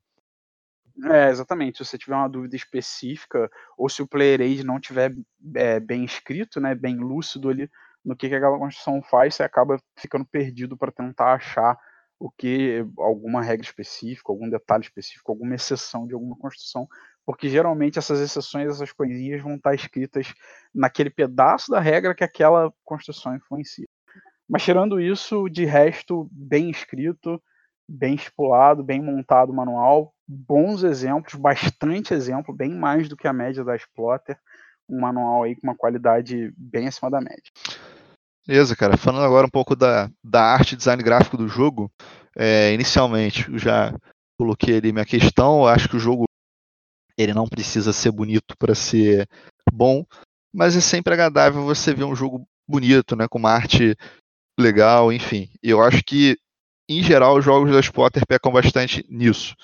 [1.04, 1.78] É, exatamente.
[1.78, 5.14] Se você tiver uma dúvida específica, ou se o player aid não tiver
[5.54, 7.70] é, bem escrito, né, bem lúcido ali
[8.04, 11.78] no que, que aquela construção faz, você acaba ficando perdido para tentar achar
[12.18, 16.88] o que alguma regra específica, algum detalhe específico, alguma exceção de alguma construção,
[17.24, 20.34] porque geralmente essas exceções, essas coisinhas vão estar escritas
[20.74, 23.86] naquele pedaço da regra que aquela construção influencia.
[24.48, 27.40] Mas tirando isso, de resto, bem escrito,
[27.88, 33.32] bem estipulado, bem montado o manual, bons exemplos, bastante exemplo, bem mais do que a
[33.32, 34.38] média da Exploter,
[34.88, 37.50] um manual aí com uma qualidade bem acima da média.
[38.46, 38.96] Beleza, cara.
[38.96, 41.90] Falando agora um pouco da, da arte e design gráfico do jogo,
[42.36, 43.94] é, inicialmente eu já
[44.38, 46.24] coloquei ali minha questão, eu acho que o jogo
[47.16, 49.28] ele não precisa ser bonito para ser
[49.72, 50.04] bom,
[50.54, 53.96] mas é sempre agradável você ver um jogo bonito, né, com uma arte
[54.58, 55.50] legal, enfim.
[55.62, 56.38] Eu acho que
[56.88, 59.54] em geral, os jogos da Spotter pecam bastante nisso.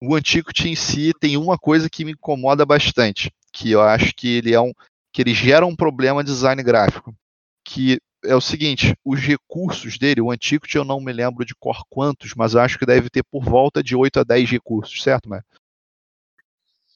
[0.00, 4.36] O Antiquity em si tem uma coisa que me incomoda bastante, que eu acho que
[4.36, 4.72] ele é um
[5.12, 7.14] que ele gera um problema de design gráfico,
[7.62, 11.84] que é o seguinte, os recursos dele, o Antiquity eu não me lembro de cor
[11.90, 15.44] quantos, mas acho que deve ter por volta de 8 a 10 recursos, certo, Matt?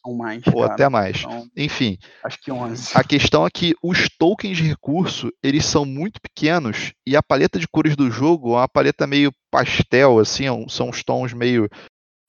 [0.07, 0.43] Ou mais.
[0.47, 0.73] Ou cara.
[0.73, 1.19] até mais.
[1.19, 1.99] Então, Enfim.
[2.25, 2.93] Acho que 11.
[2.95, 7.59] A questão é que os tokens de recurso, eles são muito pequenos e a paleta
[7.59, 11.69] de cores do jogo é uma paleta meio pastel, assim, é são os tons meio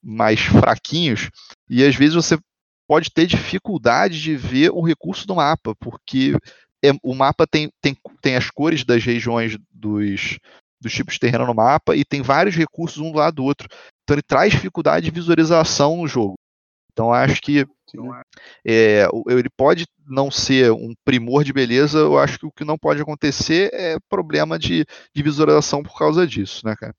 [0.02, 1.30] mais fraquinhos
[1.68, 2.38] e às vezes você
[2.86, 6.34] pode ter dificuldade de ver o recurso do mapa, porque
[6.82, 10.38] é, o mapa tem, tem, tem as cores das regiões dos,
[10.80, 13.68] dos tipos de terreno no mapa e tem vários recursos um do lado do outro.
[14.02, 16.34] Então ele traz dificuldade de visualização no jogo.
[16.98, 17.64] Então acho que
[18.66, 22.76] é, ele pode não ser um primor de beleza, eu acho que o que não
[22.76, 24.84] pode acontecer é problema de,
[25.14, 26.92] de visualização por causa disso, né, cara?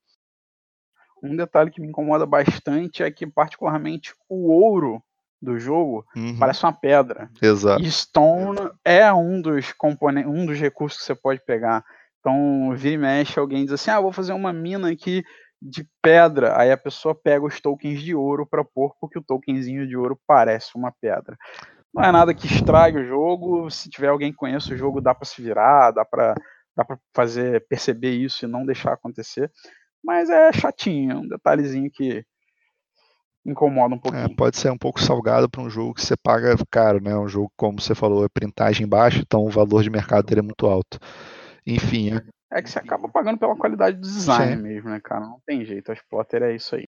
[1.22, 5.04] Um detalhe que me incomoda bastante é que, particularmente, o ouro
[5.42, 6.38] do jogo uhum.
[6.40, 7.30] parece uma pedra.
[7.42, 7.84] Exato.
[7.84, 11.84] E Stone é um dos componentes, um dos recursos que você pode pegar.
[12.22, 15.26] Então, vira e mexe, alguém diz assim: ah, vou fazer uma mina aqui
[15.62, 16.60] de pedra.
[16.60, 20.20] Aí a pessoa pega os tokens de ouro para pôr, porque o tokenzinho de ouro
[20.26, 21.38] parece uma pedra.
[21.94, 23.70] Não é nada que estrague o jogo.
[23.70, 26.36] Se tiver alguém que conhece o jogo, dá para se virar, dá para
[26.76, 29.52] dá para fazer perceber isso e não deixar acontecer.
[30.02, 32.24] Mas é chatinho, é um detalhezinho que
[33.46, 34.26] incomoda um é, pouquinho.
[34.26, 37.18] É, pode ser um pouco salgado para um jogo que você paga caro, né?
[37.18, 40.44] Um jogo, como você falou, é printagem baixa, então o valor de mercado dele é
[40.44, 41.00] muito alto.
[41.66, 42.12] Enfim,
[42.52, 44.62] é que você acaba pagando pela qualidade do design Sim.
[44.62, 45.22] mesmo, né, cara?
[45.22, 45.92] Não tem jeito.
[45.92, 46.86] A Splotter é isso aí.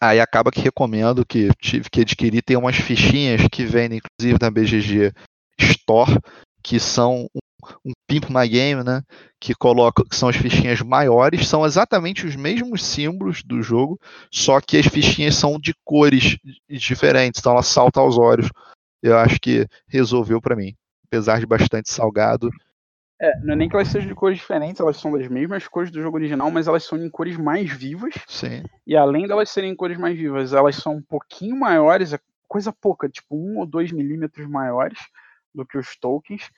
[0.00, 2.42] Aí acaba que recomendo que tive que adquirir.
[2.42, 5.12] Tem umas fichinhas que vendem, inclusive, na BGG
[5.58, 6.18] Store,
[6.62, 7.40] que são um,
[7.86, 9.02] um Pimp My Game, né?
[9.40, 13.98] Que coloca, que são as fichinhas maiores, são exatamente os mesmos símbolos do jogo,
[14.30, 16.36] só que as fichinhas são de cores
[16.68, 18.50] diferentes, então ela salta aos olhos.
[19.02, 20.74] Eu acho que resolveu para mim.
[21.06, 22.50] Apesar de bastante salgado,
[23.20, 25.90] é, não é nem que elas sejam de cores diferentes, elas são das mesmas cores
[25.90, 28.14] do jogo original, mas elas são em cores mais vivas.
[28.26, 28.64] Sim.
[28.86, 32.72] E além delas serem em cores mais vivas, elas são um pouquinho maiores, é coisa
[32.72, 34.98] pouca, tipo um ou dois milímetros maiores
[35.54, 36.50] do que os tokens.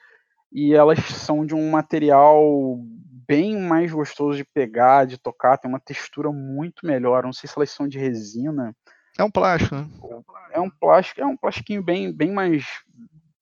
[0.51, 2.79] E elas são de um material
[3.27, 7.25] bem mais gostoso de pegar, de tocar, tem uma textura muito melhor.
[7.25, 8.75] Não sei se elas são de resina.
[9.19, 9.89] É um plástico, né?
[10.53, 12.65] É um plástico, é um plastiquinho bem, bem mais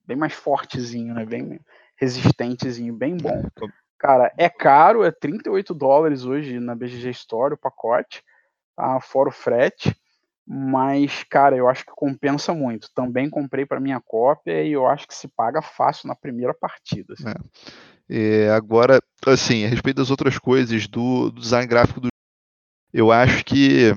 [0.07, 1.25] bem mais fortezinho, né?
[1.25, 1.61] Bem,
[1.97, 3.43] resistentezinho, bem bom.
[3.63, 3.67] É,
[3.99, 8.23] Cara, é caro, é 38 dólares hoje na BGG Store o pacote,
[8.77, 9.01] tá?
[9.01, 9.97] fora o frete.
[10.47, 12.91] Mas, cara, eu acho que compensa muito.
[12.95, 17.15] Também comprei para minha cópia e eu acho que se paga fácil na primeira partida.
[17.15, 17.31] Assim.
[17.31, 17.35] É.
[18.07, 22.09] É, agora, assim, a respeito das outras coisas do, do design gráfico do
[22.93, 23.93] eu acho que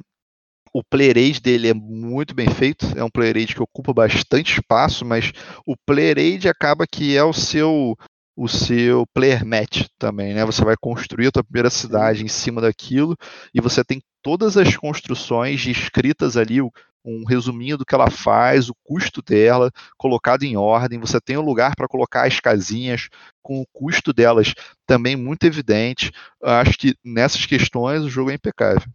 [0.78, 4.54] o player aid dele é muito bem feito, é um player aid que ocupa bastante
[4.54, 5.32] espaço, mas
[5.66, 7.98] o player aid acaba que é o seu
[8.36, 10.46] o seu player match também, né?
[10.46, 13.18] Você vai construir a tua primeira cidade em cima daquilo
[13.52, 18.76] e você tem todas as construções escritas ali, um resuminho do que ela faz, o
[18.84, 21.00] custo dela, colocado em ordem.
[21.00, 23.10] Você tem um lugar para colocar as casinhas,
[23.42, 24.54] com o custo delas
[24.86, 26.12] também muito evidente.
[26.44, 28.88] Acho que nessas questões o jogo é impecável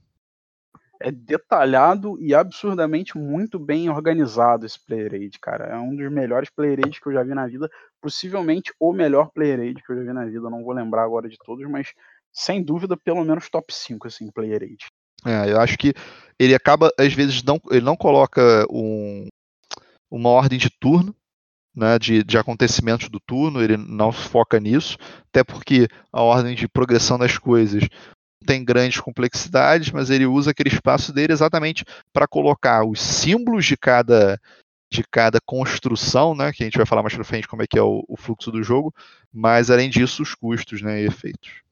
[1.03, 5.67] é detalhado e absurdamente muito bem organizado esse player aid, cara.
[5.67, 7.69] É um dos melhores player aids que eu já vi na vida,
[8.01, 10.49] possivelmente o melhor player aid que eu já vi na vida.
[10.49, 11.93] não vou lembrar agora de todos, mas
[12.33, 14.87] sem dúvida pelo menos top 5 assim, player aid.
[15.25, 15.93] É, eu acho que
[16.39, 19.29] ele acaba às vezes não ele não coloca um,
[20.11, 21.15] uma ordem de turno,
[21.75, 24.99] né, de, de acontecimentos do turno, ele não foca nisso,
[25.29, 27.89] até porque a ordem de progressão das coisas
[28.43, 33.77] tem grandes complexidades, mas ele usa aquele espaço dele exatamente para colocar os símbolos de
[33.77, 34.41] cada
[34.91, 37.79] de cada construção, né, que a gente vai falar mais para frente como é que
[37.79, 38.95] é o, o, fluxo do jogo,
[39.33, 41.63] mas além disso os custos, né, e efeitos.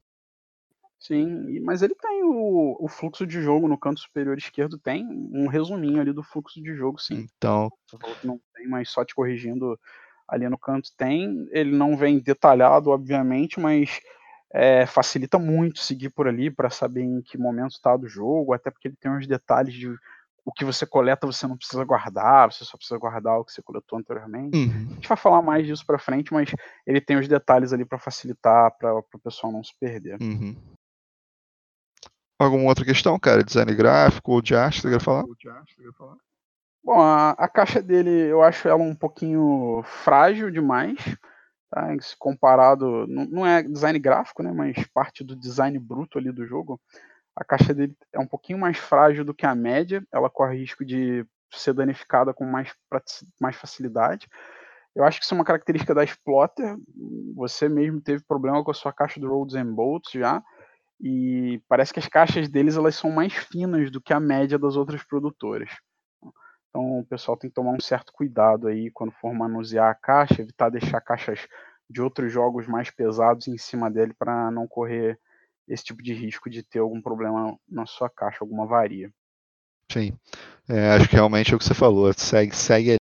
[0.99, 5.05] Sim, mas ele tem o, o fluxo de jogo no canto superior esquerdo, tem
[5.35, 7.27] um resuminho ali do fluxo de jogo, sim.
[7.37, 7.71] Então,
[8.25, 9.79] não tem, mas só te corrigindo
[10.31, 11.49] ali no canto tem.
[11.51, 14.01] Ele não vem detalhado, obviamente, mas
[14.53, 18.71] é, facilita muito seguir por ali para saber em que momento está do jogo, até
[18.71, 19.95] porque ele tem uns detalhes de
[20.45, 23.63] o que você coleta você não precisa guardar, você só precisa guardar o que você
[23.63, 24.57] coletou anteriormente.
[24.57, 24.89] Uhum.
[24.91, 26.51] A gente vai falar mais disso para frente, mas
[26.87, 30.21] ele tem os detalhes ali para facilitar para o pessoal não se perder.
[30.21, 30.57] Uhum.
[32.39, 33.45] Alguma outra questão, cara?
[33.45, 35.25] Design gráfico ou de arte, você quer falar?
[36.83, 40.97] Bom, a, a, caixa dele eu acho ela um pouquinho frágil demais,
[41.71, 41.89] tá?
[42.19, 44.53] comparado, não, é design gráfico, né?
[44.53, 46.81] Mas parte do design bruto ali do jogo
[47.41, 50.85] a caixa dele é um pouquinho mais frágil do que a média, ela corre risco
[50.85, 52.73] de ser danificada com mais,
[53.41, 54.29] mais facilidade.
[54.95, 56.77] Eu acho que isso é uma característica da Exploiter.
[57.35, 60.43] Você mesmo teve problema com a sua caixa do Roads and Bolts já,
[61.01, 64.77] e parece que as caixas deles elas são mais finas do que a média das
[64.77, 65.71] outras produtoras.
[66.71, 70.41] Então o pessoal tem que tomar um certo cuidado aí quando for manusear a caixa,
[70.41, 71.47] evitar deixar caixas
[71.89, 75.19] de outros jogos mais pesados em cima dele para não correr
[75.67, 79.13] esse tipo de risco de ter algum problema na sua caixa, alguma varia.
[79.91, 80.13] Sim,
[80.69, 82.97] é, acho que realmente é o que você falou, segue, segue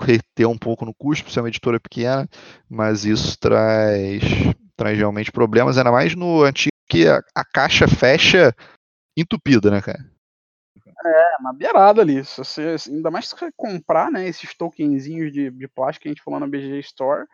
[0.00, 2.28] reter um pouco no custo, por ser uma editora pequena,
[2.68, 4.20] mas isso traz,
[4.76, 8.52] traz realmente problemas, ainda mais no antigo que a, a caixa fecha
[9.16, 10.04] entupida, né, cara?
[11.04, 12.24] É, na beirada ali.
[12.24, 16.12] Se você, ainda mais se você comprar né, esses tokenzinhos de, de plástico que a
[16.12, 17.26] gente falou na BG Store,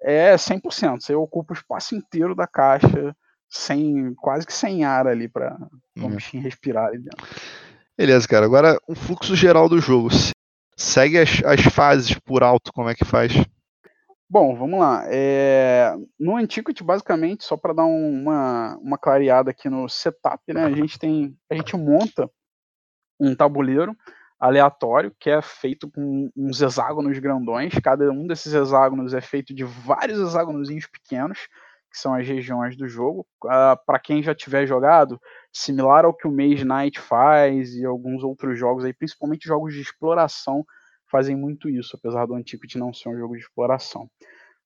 [0.00, 1.00] é 100%.
[1.00, 3.14] Você ocupa o espaço inteiro da caixa
[3.48, 5.56] sem quase que sem ar ali para
[5.98, 6.10] o uhum.
[6.10, 7.26] bichinho respirar ali dentro.
[7.96, 8.46] Beleza, cara.
[8.46, 10.08] Agora o fluxo geral do jogo.
[10.76, 13.32] Segue as, as fases por alto, como é que faz?
[14.28, 15.04] Bom, vamos lá.
[15.08, 15.94] É...
[16.18, 20.64] No Antiquity, basicamente, só para dar uma, uma clareada aqui no setup, né?
[20.64, 21.36] A gente tem.
[21.50, 22.30] A gente monta
[23.22, 23.96] um tabuleiro
[24.40, 27.72] aleatório que é feito com uns hexágonos grandões.
[27.82, 31.46] Cada um desses hexágonos é feito de vários hexágonos pequenos
[31.88, 33.20] que são as regiões do jogo.
[33.44, 35.20] Uh, ah, para quem já tiver jogado,
[35.52, 39.82] similar ao que o Maze Knight faz e alguns outros jogos aí, principalmente jogos de
[39.82, 40.64] exploração,
[41.10, 44.08] fazem muito isso, apesar do Antiquity não ser um jogo de exploração.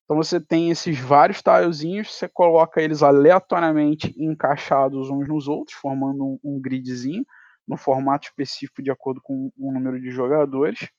[0.05, 6.23] Então você tem esses vários tilezinhos, você coloca eles aleatoriamente encaixados uns nos outros, formando
[6.23, 7.25] um, um gridzinho,
[7.67, 10.89] no formato específico de acordo com o número de jogadores.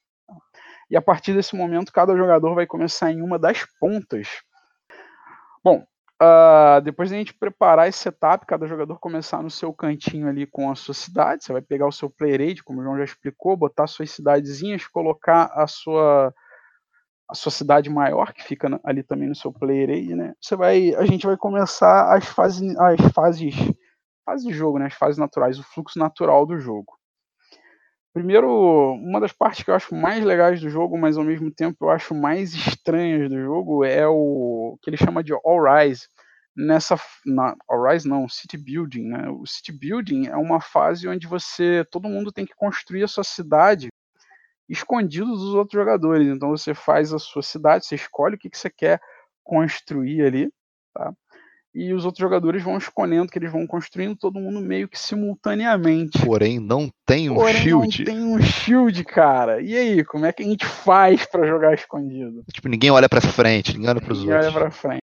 [0.91, 4.29] E a partir desse momento, cada jogador vai começar em uma das pontas.
[5.63, 5.87] Bom,
[6.21, 10.69] Uh, depois da gente preparar esse setup, cada jogador começar no seu cantinho ali com
[10.69, 13.57] a sua cidade, você vai pegar o seu player aid, como o João já explicou,
[13.57, 16.35] botar suas cidadezinhas, colocar a sua
[17.31, 20.35] a sua cidade maior que fica ali também no seu player aid, né?
[20.41, 23.55] Você vai, a gente vai começar as fases, as fases,
[24.29, 24.87] fases de jogo, né?
[24.87, 26.99] As fases naturais, o fluxo natural do jogo.
[28.13, 28.49] Primeiro,
[28.95, 31.91] uma das partes que eu acho mais legais do jogo, mas ao mesmo tempo eu
[31.91, 36.07] acho mais estranhas do jogo, é o que ele chama de All Rise.
[36.55, 39.31] Nessa, na, All Rise não, City Building, né?
[39.31, 43.25] O City Building é uma fase onde você, todo mundo tem que construir a sua
[43.25, 43.89] cidade
[44.69, 46.27] escondido dos outros jogadores.
[46.27, 49.01] Então você faz a sua cidade, você escolhe o que, que você quer
[49.43, 50.53] construir ali,
[50.93, 51.15] tá?
[51.79, 56.19] E os outros jogadores vão escolhendo que eles vão construindo todo mundo meio que simultaneamente.
[56.27, 57.99] Porém, não tem um Porém, shield.
[57.99, 59.63] Não tem um shield, cara.
[59.63, 62.43] E aí, como é que a gente faz para jogar escondido?
[62.53, 64.35] Tipo, ninguém olha para frente, ninguém olha para os outros.
[64.35, 65.03] Ninguém olha para frente.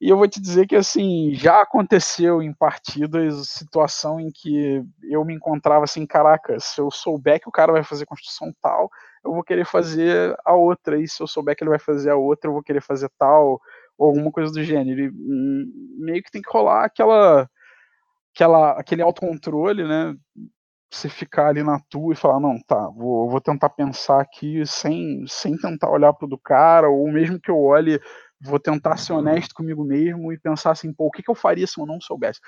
[0.00, 5.24] E eu vou te dizer que assim, já aconteceu em partidas situação em que eu
[5.24, 8.90] me encontrava assim, caraca, se eu souber que o cara vai fazer construção tal,
[9.24, 12.16] eu vou querer fazer a outra, e se eu souber que ele vai fazer a
[12.16, 13.60] outra, eu vou querer fazer tal
[13.98, 15.00] ou alguma coisa do gênero.
[15.00, 17.48] Ele, hum, meio que tem que rolar aquela,
[18.34, 20.14] aquela, aquele autocontrole, né?
[20.90, 25.24] Você ficar ali na tua e falar, não, tá, vou, vou tentar pensar aqui sem,
[25.26, 28.00] sem tentar olhar pro do cara, ou mesmo que eu olhe,
[28.40, 31.66] vou tentar ser honesto comigo mesmo e pensar assim, pô, o que, que eu faria
[31.66, 32.40] se eu não soubesse?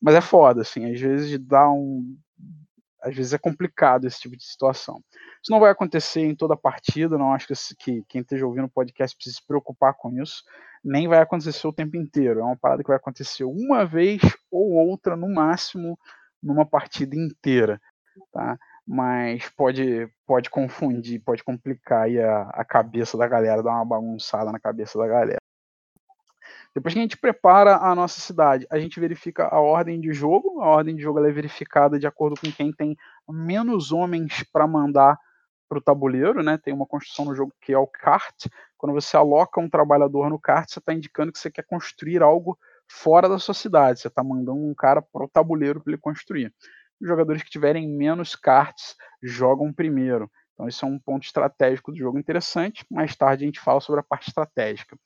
[0.00, 2.16] Mas é foda, assim, às vezes dá um.
[3.04, 5.00] Às vezes é complicado esse tipo de situação.
[5.42, 8.64] Isso não vai acontecer em toda a partida, não acho que, que quem esteja ouvindo
[8.64, 10.42] o podcast precisa se preocupar com isso
[10.84, 12.40] nem vai acontecer o tempo inteiro.
[12.40, 15.98] É uma parada que vai acontecer uma vez ou outra, no máximo,
[16.42, 17.80] numa partida inteira.
[18.30, 18.58] Tá?
[18.86, 24.60] Mas pode, pode confundir, pode complicar a, a cabeça da galera, dar uma bagunçada na
[24.60, 25.38] cabeça da galera.
[26.74, 30.60] Depois que a gente prepara a nossa cidade, a gente verifica a ordem de jogo.
[30.60, 32.96] A ordem de jogo é verificada de acordo com quem tem
[33.28, 35.16] menos homens para mandar
[35.68, 36.58] para o tabuleiro, né?
[36.58, 38.46] Tem uma construção no jogo que é o kart.
[38.76, 42.58] Quando você aloca um trabalhador no kart, você está indicando que você quer construir algo
[42.88, 44.00] fora da sua cidade.
[44.00, 46.52] Você está mandando um cara para o tabuleiro para ele construir.
[47.00, 50.30] Os jogadores que tiverem menos karts jogam primeiro.
[50.54, 52.84] Então, isso é um ponto estratégico do jogo interessante.
[52.90, 54.96] Mais tarde a gente fala sobre a parte estratégica.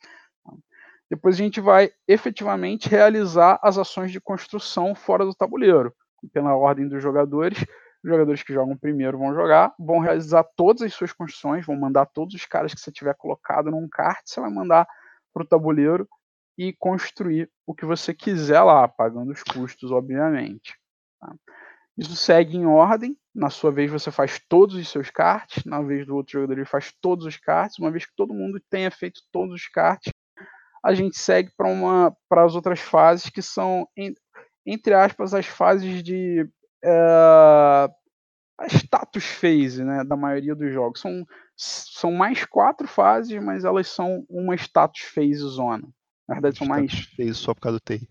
[1.11, 5.95] Depois a gente vai efetivamente realizar as ações de construção fora do tabuleiro,
[6.33, 7.65] pela ordem dos jogadores.
[8.05, 12.07] Os jogadores que jogam primeiro vão jogar, vão realizar todas as suas construções, vão mandar
[12.07, 14.87] todos os caras que você tiver colocado num kart, você vai mandar
[15.33, 16.09] para o tabuleiro
[16.57, 20.77] e construir o que você quiser lá, pagando os custos, obviamente.
[21.21, 21.35] Tá?
[21.97, 23.17] Isso segue em ordem.
[23.35, 25.65] Na sua vez, você faz todos os seus cards.
[25.65, 27.79] Na vez do outro jogador, ele faz todos os cards.
[27.79, 30.13] Uma vez que todo mundo tenha feito todos os cards,
[30.85, 33.89] a gente segue para uma para as outras fases que são
[34.67, 36.49] entre aspas as fases de
[36.85, 36.91] é,
[38.59, 41.01] a status phase né, da maioria dos jogos.
[41.01, 41.25] São,
[41.57, 45.89] são mais quatro fases mas elas são uma status phase zona.
[46.29, 48.07] Na verdade são mais phase só por causa do TI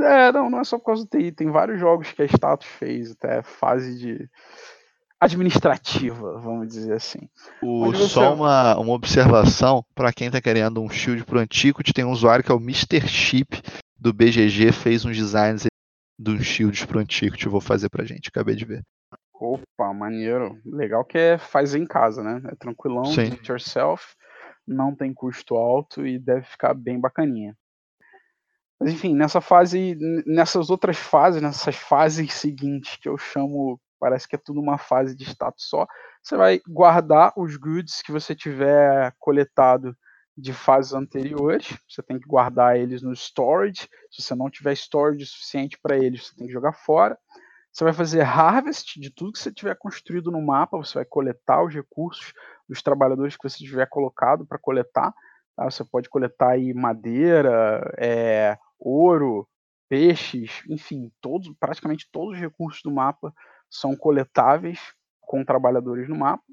[0.00, 2.66] é, não, não é só por causa do TI tem vários jogos que a status
[2.66, 4.30] phase até fase de
[5.22, 7.28] administrativa, vamos dizer assim.
[7.62, 8.08] O, você...
[8.08, 12.44] Só uma, uma observação para quem está querendo um shield pro Antiquity, tem um usuário
[12.44, 13.06] que é o Mr.
[13.06, 13.62] Chip
[13.96, 15.66] do BGG, fez uns designs
[16.18, 18.82] dos shields pro Antiquity, vou fazer pra gente, acabei de ver.
[19.32, 20.60] Opa, maneiro.
[20.64, 22.42] Legal que é fazer em casa, né?
[22.50, 23.28] É tranquilão, Sim.
[23.28, 24.14] do it yourself,
[24.66, 27.56] não tem custo alto e deve ficar bem bacaninha.
[28.80, 29.96] Mas enfim, nessa fase,
[30.26, 35.14] nessas outras fases, nessas fases seguintes que eu chamo parece que é tudo uma fase
[35.14, 35.86] de status só.
[36.20, 39.96] Você vai guardar os goods que você tiver coletado
[40.36, 41.68] de fases anteriores.
[41.88, 43.88] Você tem que guardar eles no storage.
[44.10, 47.16] Se você não tiver storage suficiente para eles, você tem que jogar fora.
[47.72, 50.76] Você vai fazer harvest de tudo que você tiver construído no mapa.
[50.78, 52.32] Você vai coletar os recursos
[52.68, 55.14] dos trabalhadores que você tiver colocado para coletar.
[55.56, 55.70] Tá?
[55.70, 59.46] Você pode coletar aí madeira, é, ouro,
[59.88, 63.32] peixes, enfim, todos, praticamente todos os recursos do mapa
[63.72, 64.78] são coletáveis
[65.22, 66.44] com trabalhadores no mapa.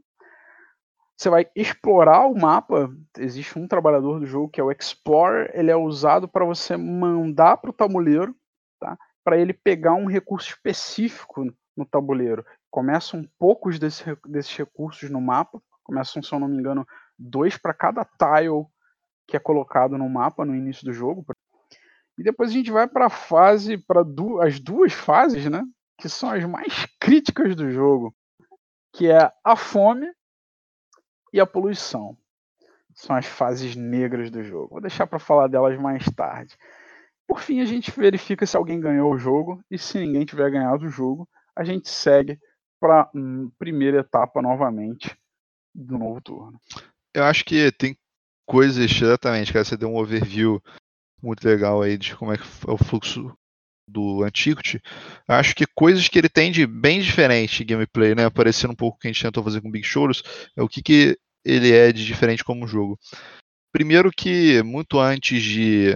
[1.18, 2.90] Você vai explorar o mapa.
[3.18, 5.52] Existe um trabalhador do jogo que é o Explorer.
[5.54, 8.34] Ele é usado para você mandar para o tabuleiro,
[8.80, 8.98] tá?
[9.22, 11.46] para ele pegar um recurso específico
[11.76, 12.46] no tabuleiro.
[12.72, 15.62] Começam poucos desse, desses recursos no mapa.
[15.84, 18.66] Começam, se eu não me engano, dois para cada tile
[19.28, 21.26] que é colocado no mapa no início do jogo.
[22.18, 25.66] E depois a gente vai para a fase, para du as duas fases, né?
[26.00, 28.16] Que são as mais críticas do jogo,
[28.94, 30.08] que é a fome
[31.34, 32.18] e a poluição.
[32.96, 34.70] São as fases negras do jogo.
[34.72, 36.58] Vou deixar para falar delas mais tarde.
[37.28, 40.86] Por fim, a gente verifica se alguém ganhou o jogo e se ninguém tiver ganhado
[40.86, 42.40] o jogo, a gente segue
[42.80, 45.16] para a hum, primeira etapa novamente
[45.76, 46.60] do novo turno.
[47.14, 47.98] Eu acho que tem
[48.46, 50.62] coisas exatamente, cara, você deu um overview
[51.22, 53.38] muito legal aí de como é que é o fluxo
[53.90, 54.82] do Antiquity,
[55.28, 58.30] acho que coisas que ele tem de bem diferente gameplay, né?
[58.30, 60.24] Parecendo um pouco o que a gente tentou fazer com Big Shoulders,
[60.56, 63.00] é o que, que ele é de diferente como jogo.
[63.72, 65.96] Primeiro que muito antes de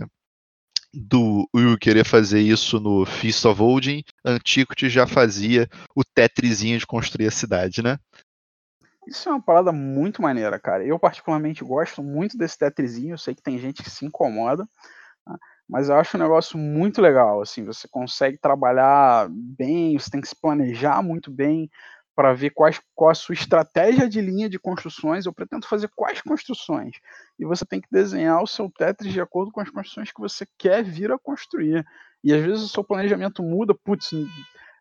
[0.94, 6.86] do Will querer fazer isso no Feast of Odin, Antiquity já fazia o tetrizinho de
[6.86, 7.98] construir a cidade, né?
[9.08, 10.86] Isso é uma parada muito maneira, cara.
[10.86, 14.68] Eu particularmente gosto muito desse tetrizinho, eu sei que tem gente que se incomoda,
[15.68, 20.28] mas eu acho um negócio muito legal, assim, você consegue trabalhar bem, você tem que
[20.28, 21.70] se planejar muito bem
[22.16, 26.22] para ver quais, qual a sua estratégia de linha de construções, eu pretendo fazer quais
[26.22, 26.98] construções,
[27.40, 30.46] e você tem que desenhar o seu Tetris de acordo com as construções que você
[30.58, 31.86] quer vir a construir,
[32.24, 34.12] e às vezes o seu planejamento muda, putz,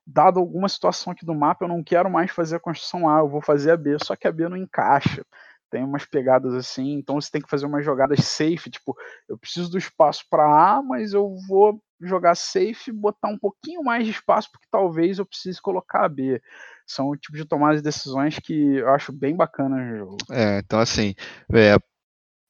[0.07, 3.29] dado alguma situação aqui do mapa, eu não quero mais fazer a construção A, eu
[3.29, 5.25] vou fazer a B, só que a B não encaixa
[5.73, 8.95] tem umas pegadas assim, então você tem que fazer umas jogadas safe, tipo,
[9.27, 14.05] eu preciso do espaço para A, mas eu vou jogar safe botar um pouquinho mais
[14.05, 16.43] de espaço, porque talvez eu precise colocar a B.
[16.87, 20.17] São o tipo de tomadas de decisões que eu acho bem bacana no jogo.
[20.31, 21.15] É, então assim,
[21.55, 21.79] é,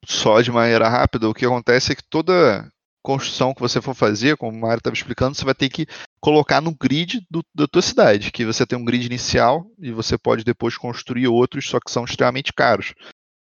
[0.04, 2.68] só de maneira rápida, o que acontece é que toda
[3.02, 5.86] construção que você for fazer, como o Mário estava explicando, você vai ter que
[6.20, 10.16] colocar no grid do, da tua cidade, que você tem um grid inicial e você
[10.16, 12.94] pode depois construir outros, só que são extremamente caros.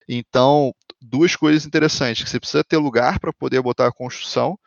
[0.09, 4.59] Então, duas coisas interessantes, que você precisa ter lugar para poder botar a construção,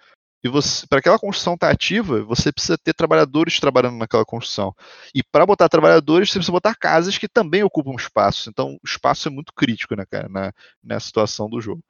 [0.46, 4.76] e para aquela construção estar tá ativa, você precisa ter trabalhadores trabalhando naquela construção.
[5.14, 8.48] E para botar trabalhadores, você precisa botar casas que também ocupam espaço.
[8.48, 11.84] Então, o espaço é muito crítico né, na, nessa situação do jogo.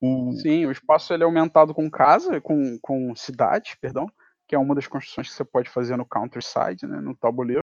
[0.00, 0.32] O...
[0.32, 4.06] Sim, o espaço ele é aumentado com casa, com, com cidade, perdão,
[4.48, 7.62] que é uma das construções que você pode fazer no counterside, né, no tabuleiro.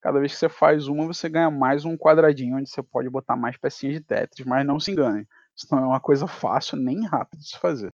[0.00, 3.36] Cada vez que você faz uma, você ganha mais um quadradinho onde você pode botar
[3.36, 5.26] mais pecinhas de Tetris, mas não se engane.
[5.56, 7.90] Isso não é uma coisa fácil nem rápida de se fazer.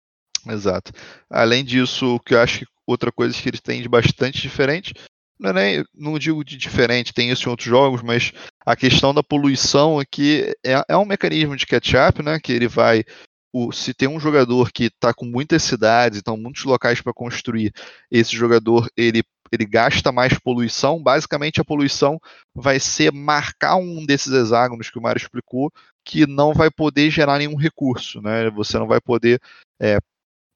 [0.48, 0.92] Exato.
[1.30, 4.92] Além disso, o que eu acho que outra coisa que eles têm de bastante diferente,
[5.38, 8.32] não, é nem, não digo de diferente, tem isso em outros jogos, mas
[8.64, 12.38] a questão da poluição aqui é, é um mecanismo de catch-up, né?
[12.40, 13.04] Que ele vai
[13.52, 17.72] o, se tem um jogador que está com muitas cidades, então muitos locais para construir,
[18.10, 19.22] esse jogador ele,
[19.52, 22.18] ele gasta mais poluição, basicamente a poluição
[22.54, 25.70] vai ser marcar um desses hexágonos que o Mário explicou,
[26.04, 28.50] que não vai poder gerar nenhum recurso, né?
[28.50, 29.40] Você não vai poder,
[29.80, 29.98] é,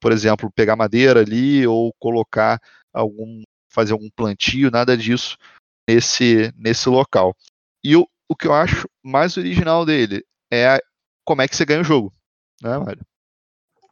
[0.01, 2.59] por exemplo, pegar madeira ali ou colocar
[2.91, 5.37] algum, fazer algum plantio, nada disso
[5.87, 7.35] nesse, nesse local.
[7.83, 10.79] E o, o que eu acho mais original dele é
[11.23, 12.16] como é que você ganha o jogo
[12.61, 13.05] né, Mário?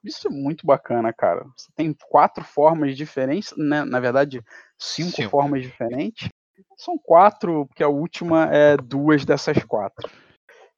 [0.03, 1.43] Isso é muito bacana, cara.
[1.57, 3.83] Você tem quatro formas diferentes, né?
[3.83, 4.43] na verdade,
[4.77, 6.29] cinco, cinco, formas diferentes.
[6.77, 10.09] São quatro, porque a última é duas dessas quatro,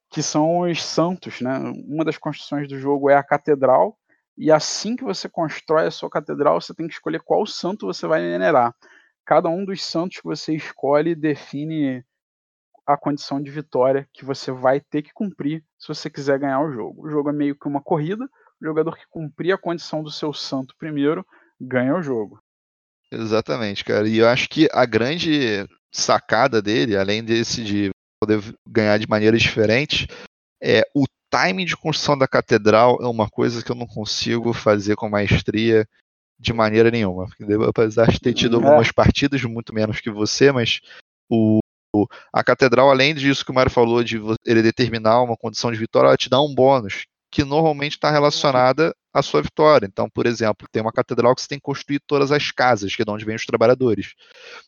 [0.09, 1.57] que são os santos, né?
[1.85, 3.97] Uma das construções do jogo é a catedral,
[4.38, 8.07] e assim que você constrói a sua catedral, você tem que escolher qual santo você
[8.07, 8.73] vai minerar.
[9.25, 12.05] Cada um dos santos que você escolhe define
[12.88, 16.71] a condição de vitória que você vai ter que cumprir se você quiser ganhar o
[16.71, 17.05] jogo.
[17.05, 18.23] O jogo é meio que uma corrida,
[18.61, 21.25] o jogador que cumprir a condição do seu santo primeiro
[21.59, 22.39] ganha o jogo.
[23.11, 24.07] Exatamente, cara.
[24.07, 27.89] E eu acho que a grande sacada dele, além desse de
[28.21, 30.07] poder ganhar de maneiras diferentes,
[30.61, 34.95] é o timing de construção da catedral é uma coisa que eu não consigo fazer
[34.95, 35.85] com maestria
[36.39, 37.27] de maneira nenhuma.
[37.67, 38.63] Apesar de ter tido é.
[38.63, 40.79] algumas partidas, muito menos que você, mas
[41.29, 41.59] o,
[42.33, 46.07] a catedral, além disso que o Mário falou, de ele determinar uma condição de vitória,
[46.07, 49.85] ela te dá um bônus que normalmente está relacionada à sua vitória.
[49.85, 53.01] Então, por exemplo, tem uma catedral que você tem que construir todas as casas, que
[53.01, 54.13] é de onde vêm os trabalhadores.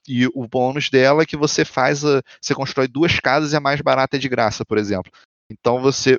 [0.07, 3.61] E o bônus dela é que você faz, a, você constrói duas casas e a
[3.61, 5.11] mais barata é de graça, por exemplo.
[5.49, 6.17] Então você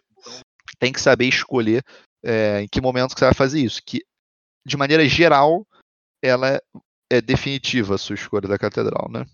[0.79, 1.85] tem que saber escolher
[2.25, 3.81] é, em que momento que você vai fazer isso.
[3.85, 4.03] Que,
[4.67, 5.67] de maneira geral,
[6.23, 6.61] ela é,
[7.11, 9.25] é definitiva a sua escolha da catedral, né?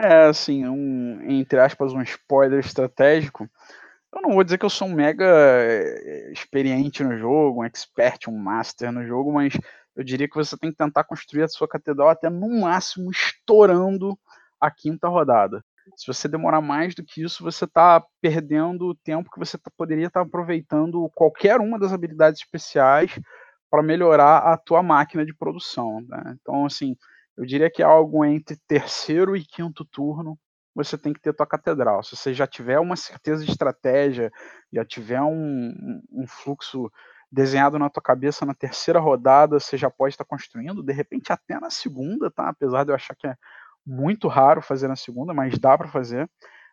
[0.00, 3.50] É, assim, um, entre aspas, um spoiler estratégico.
[4.14, 8.28] Eu não vou dizer que eu sou um mega eh, experiente no jogo, um expert,
[8.28, 9.54] um master no jogo, mas
[9.96, 14.16] eu diria que você tem que tentar construir a sua catedral até no máximo estourando
[14.60, 15.64] a quinta rodada.
[15.96, 19.70] Se você demorar mais do que isso, você está perdendo o tempo que você tá,
[19.76, 23.18] poderia estar tá aproveitando qualquer uma das habilidades especiais
[23.68, 26.00] para melhorar a tua máquina de produção.
[26.08, 26.36] Né?
[26.40, 26.96] Então, assim,
[27.38, 30.36] eu diria que é algo entre terceiro e quinto turno
[30.74, 32.02] você tem que ter tua catedral.
[32.02, 34.30] Se você já tiver uma certeza de estratégia,
[34.72, 36.90] já tiver um, um fluxo
[37.30, 41.58] desenhado na tua cabeça na terceira rodada, você já pode estar construindo, de repente até
[41.60, 42.48] na segunda, tá?
[42.48, 43.34] Apesar de eu achar que é
[43.86, 46.28] muito raro fazer na segunda, mas dá para fazer.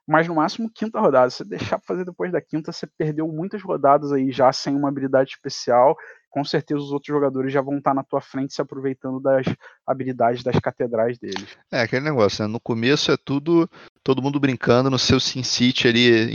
[0.07, 1.29] Mas no máximo quinta rodada.
[1.29, 4.89] Se deixar para fazer depois da quinta, você perdeu muitas rodadas aí já sem uma
[4.89, 5.95] habilidade especial
[6.35, 9.45] com certeza os outros jogadores já vão estar na tua frente se aproveitando das
[9.87, 11.57] habilidades das catedrais deles.
[11.71, 12.51] É, aquele negócio, né?
[12.51, 13.69] No começo é tudo,
[14.03, 16.33] todo mundo brincando no seu Sin City ali,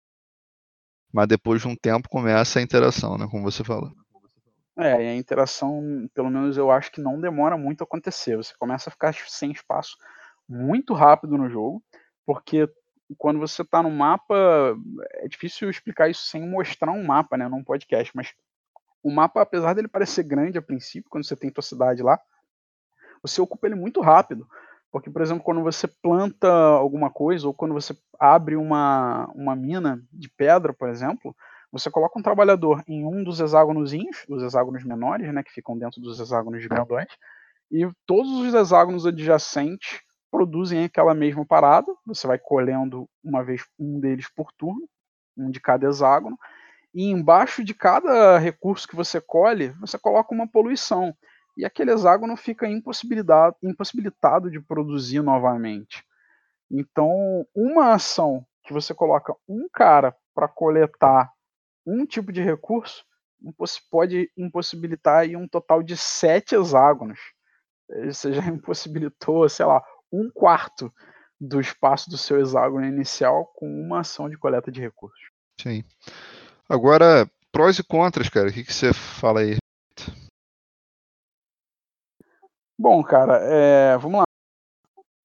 [1.12, 3.28] mas depois de um tempo começa a interação, né?
[3.30, 3.92] Como você falou.
[4.78, 8.36] É, e a interação, pelo menos eu acho que não demora muito a acontecer.
[8.36, 9.98] Você começa a ficar sem espaço
[10.48, 11.82] muito rápido no jogo,
[12.24, 12.66] porque
[13.16, 14.76] quando você está no mapa,
[15.14, 18.32] é difícil explicar isso sem mostrar um mapa, né, num podcast, mas
[19.02, 22.20] o mapa, apesar dele parecer grande a princípio, quando você tem tua cidade lá,
[23.22, 24.46] você ocupa ele muito rápido.
[24.90, 30.02] Porque, por exemplo, quando você planta alguma coisa, ou quando você abre uma, uma mina
[30.12, 31.34] de pedra, por exemplo,
[31.70, 33.92] você coloca um trabalhador em um dos hexágonos,
[34.28, 37.08] os hexágonos menores, né, que ficam dentro dos hexágonos grandões,
[37.70, 40.00] e todos os hexágonos adjacentes
[40.30, 41.92] produzem aquela mesma parada.
[42.06, 44.88] Você vai colhendo uma vez um deles por turno,
[45.36, 46.38] um de cada hexágono,
[46.94, 51.14] e embaixo de cada recurso que você colhe, você coloca uma poluição.
[51.56, 56.04] E aquele hexágono fica impossibilitado, impossibilitado de produzir novamente.
[56.70, 61.32] Então, uma ação que você coloca um cara para coletar
[61.86, 63.04] um tipo de recurso
[63.90, 67.18] pode impossibilitar aí um total de sete hexágonos.
[68.04, 69.82] Você já impossibilitou, sei lá,
[70.12, 70.92] um quarto
[71.40, 75.30] do espaço do seu hexágono inicial com uma ação de coleta de recursos.
[75.60, 75.82] Sim.
[76.68, 79.56] Agora, prós e contras, cara, o que, que você fala aí?
[82.78, 84.24] Bom, cara, é, vamos lá.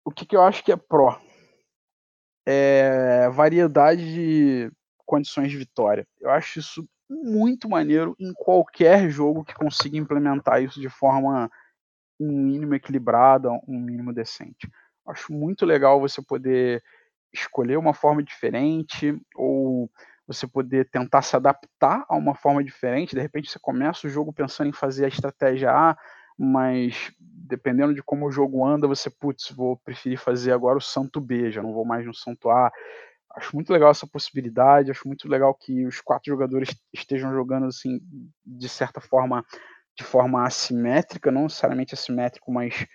[0.04, 1.20] O que, que eu acho que é pró?
[2.46, 4.72] É variedade de
[5.06, 6.06] condições de vitória.
[6.20, 11.50] Eu acho isso muito maneiro em qualquer jogo que consiga implementar isso de forma
[12.18, 14.68] um mínimo equilibrada, um mínimo decente.
[15.06, 16.82] Acho muito legal você poder
[17.32, 19.90] escolher uma forma diferente ou
[20.26, 23.14] você poder tentar se adaptar a uma forma diferente.
[23.14, 25.96] De repente você começa o jogo pensando em fazer a estratégia A,
[26.38, 31.20] mas dependendo de como o jogo anda, você, putz, vou preferir fazer agora o santo
[31.20, 32.72] B, já não vou mais no santo A.
[33.36, 38.00] Acho muito legal essa possibilidade, acho muito legal que os quatro jogadores estejam jogando assim,
[38.46, 39.44] de certa forma,
[39.96, 42.86] de forma assimétrica, não necessariamente assimétrico, mas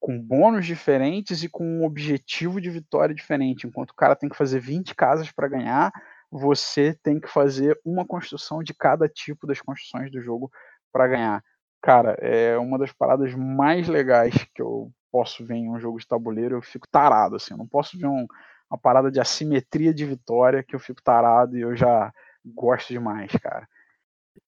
[0.00, 3.66] com bônus diferentes e com um objetivo de vitória diferente.
[3.66, 5.92] Enquanto o cara tem que fazer 20 casas para ganhar,
[6.30, 10.50] você tem que fazer uma construção de cada tipo das construções do jogo
[10.92, 11.44] para ganhar.
[11.82, 16.06] Cara, é uma das paradas mais legais que eu posso ver em um jogo de
[16.06, 16.56] tabuleiro.
[16.56, 17.54] Eu fico tarado, assim.
[17.54, 18.26] Eu não posso ver um,
[18.70, 22.12] uma parada de assimetria de vitória que eu fico tarado e eu já
[22.44, 23.68] gosto demais, cara.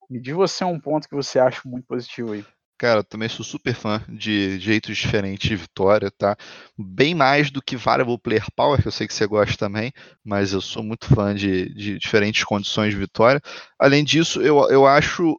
[0.09, 2.45] Me diz você um ponto que você acha muito positivo aí.
[2.79, 6.37] Cara, eu também sou super fã de jeitos diferentes de vitória, tá?
[6.79, 9.93] Bem mais do que Variable Player Power, que eu sei que você gosta também,
[10.25, 13.41] mas eu sou muito fã de, de diferentes condições de vitória.
[13.77, 15.37] Além disso, eu, eu acho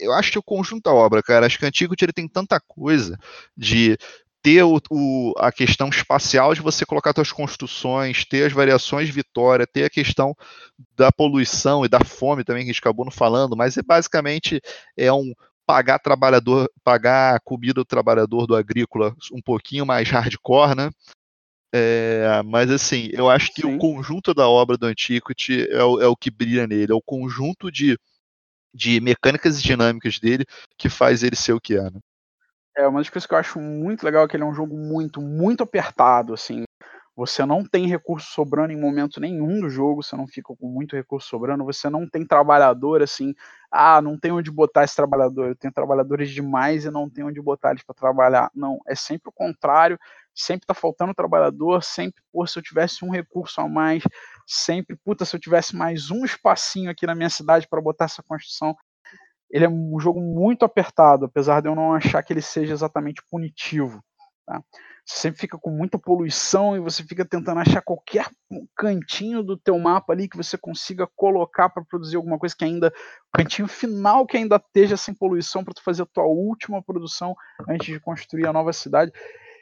[0.00, 2.58] eu acho que o conjunto da obra, cara, acho que o Antigo ele tem tanta
[2.58, 3.18] coisa
[3.56, 3.96] de
[4.44, 9.12] ter o, o, a questão espacial de você colocar suas construções, ter as variações de
[9.12, 10.36] vitória, ter a questão
[10.94, 14.60] da poluição e da fome também que a gente acabou não falando, mas é basicamente
[14.98, 15.32] é um,
[15.66, 20.90] pagar trabalhador, pagar a comida do trabalhador do agrícola um pouquinho mais hardcore, né?
[21.74, 23.74] É, mas assim, eu acho que Sim.
[23.74, 27.02] o conjunto da obra do Antiquity é o, é o que brilha nele, é o
[27.02, 27.98] conjunto de,
[28.74, 30.44] de mecânicas e dinâmicas dele
[30.76, 31.90] que faz ele ser o que é.
[31.90, 31.98] Né?
[32.76, 34.76] É, uma das coisas que eu acho muito legal é que ele é um jogo
[34.76, 36.64] muito, muito apertado, assim.
[37.16, 40.96] Você não tem recurso sobrando em momento nenhum do jogo, você não fica com muito
[40.96, 43.34] recurso sobrando, você não tem trabalhador assim,
[43.70, 47.40] ah, não tem onde botar esse trabalhador, eu tenho trabalhadores demais e não tenho onde
[47.40, 48.50] botar eles para trabalhar.
[48.54, 49.98] Não, é sempre o contrário,
[50.34, 54.02] sempre tá faltando trabalhador, sempre, pô, se eu tivesse um recurso a mais,
[54.46, 58.22] sempre, puta, se eu tivesse mais um espacinho aqui na minha cidade para botar essa
[58.24, 58.76] construção.
[59.50, 63.22] Ele é um jogo muito apertado, apesar de eu não achar que ele seja exatamente
[63.30, 64.02] punitivo.
[64.46, 64.62] Tá?
[65.06, 68.26] Você sempre fica com muita poluição e você fica tentando achar qualquer
[68.74, 72.92] cantinho do teu mapa ali que você consiga colocar para produzir alguma coisa que ainda
[73.32, 77.36] cantinho final que ainda esteja sem poluição para tu fazer a tua última produção
[77.68, 79.12] antes de construir a nova cidade.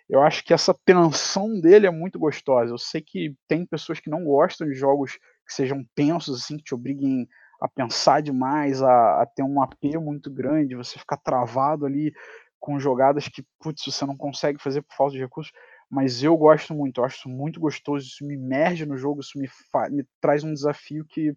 [0.09, 2.72] Eu acho que essa tensão dele é muito gostosa.
[2.72, 6.64] Eu sei que tem pessoas que não gostam de jogos que sejam tensos assim, que
[6.64, 7.26] te obriguem
[7.63, 12.13] a pensar demais, a, a ter um AP muito grande, você ficar travado ali
[12.59, 15.53] com jogadas que, putz, você não consegue fazer por falta de recursos,
[15.89, 19.39] mas eu gosto muito, eu acho isso muito gostoso, isso me emerge no jogo, isso
[19.39, 19.49] me,
[19.91, 21.37] me traz um desafio que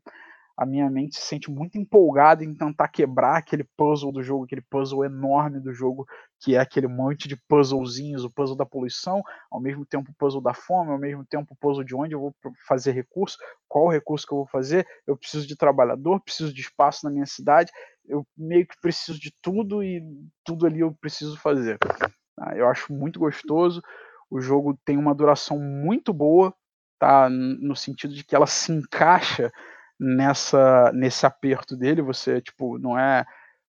[0.58, 4.62] a minha mente se sente muito empolgada em tentar quebrar aquele puzzle do jogo, aquele
[4.62, 6.06] puzzle enorme do jogo,
[6.40, 10.42] que é aquele monte de puzzlezinhos, o puzzle da poluição, ao mesmo tempo o puzzle
[10.42, 12.36] da fome, ao mesmo tempo o puzzle de onde eu vou
[12.68, 13.38] fazer recurso,
[13.68, 17.26] qual recurso que eu vou fazer, eu preciso de trabalhador, preciso de espaço na minha
[17.26, 17.72] cidade,
[18.06, 20.02] eu meio que preciso de tudo e
[20.44, 21.78] tudo ali eu preciso fazer.
[21.80, 22.56] Tá?
[22.56, 23.82] Eu acho muito gostoso,
[24.30, 26.54] o jogo tem uma duração muito boa,
[26.98, 27.30] tá?
[27.30, 29.52] no sentido de que ela se encaixa
[30.00, 33.26] nessa nesse aperto dele, você tipo não é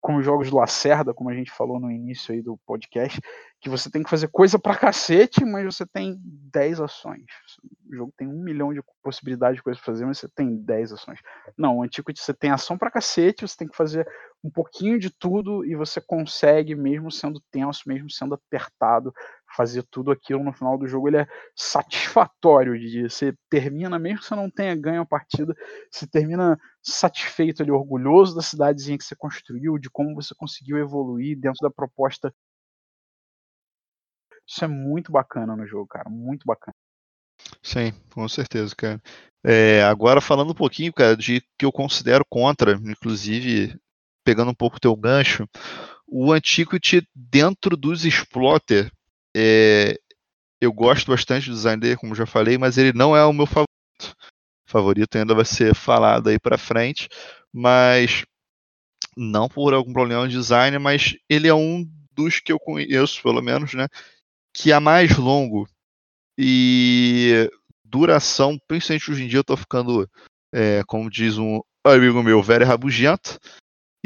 [0.04, 3.18] como jogos do Lacerda, como a gente falou no início aí do podcast,
[3.58, 7.24] que você tem que fazer coisa pra cacete, mas você tem 10 ações.
[7.90, 10.92] O jogo tem um milhão de possibilidades de coisas pra fazer, mas você tem 10
[10.92, 11.20] ações.
[11.56, 14.06] Não, o Antiquity você tem ação pra cacete, você tem que fazer
[14.44, 19.10] um pouquinho de tudo e você consegue, mesmo sendo tenso, mesmo sendo apertado,
[19.56, 21.08] fazer tudo aquilo no final do jogo.
[21.08, 25.54] Ele é satisfatório de você termina, mesmo que você não tenha ganho a partida,
[25.90, 31.38] você termina satisfeito ali, orgulhoso da cidadezinha que você construiu, de como você conseguiu evoluir
[31.38, 32.34] dentro da proposta
[34.46, 36.08] isso é muito bacana no jogo, cara.
[36.08, 36.74] Muito bacana.
[37.62, 39.02] Sim, com certeza, cara.
[39.42, 43.78] É, agora falando um pouquinho, cara, de que eu considero contra, inclusive
[44.24, 45.46] pegando um pouco o teu gancho,
[46.06, 48.90] o Antiquity dentro dos Exploiter,
[49.36, 49.98] é,
[50.60, 53.46] eu gosto bastante do design dele, como já falei, mas ele não é o meu
[53.46, 53.68] favorito.
[54.66, 57.08] Favorito ainda vai ser falado aí para frente,
[57.52, 58.24] mas
[59.16, 63.42] não por algum problema de design, mas ele é um dos que eu conheço, pelo
[63.42, 63.86] menos, né,
[64.52, 65.68] que é mais longo
[66.38, 67.50] e
[67.84, 70.08] duração, principalmente hoje em dia, eu tô ficando,
[70.52, 73.38] é, como diz um amigo meu, velho rabugento.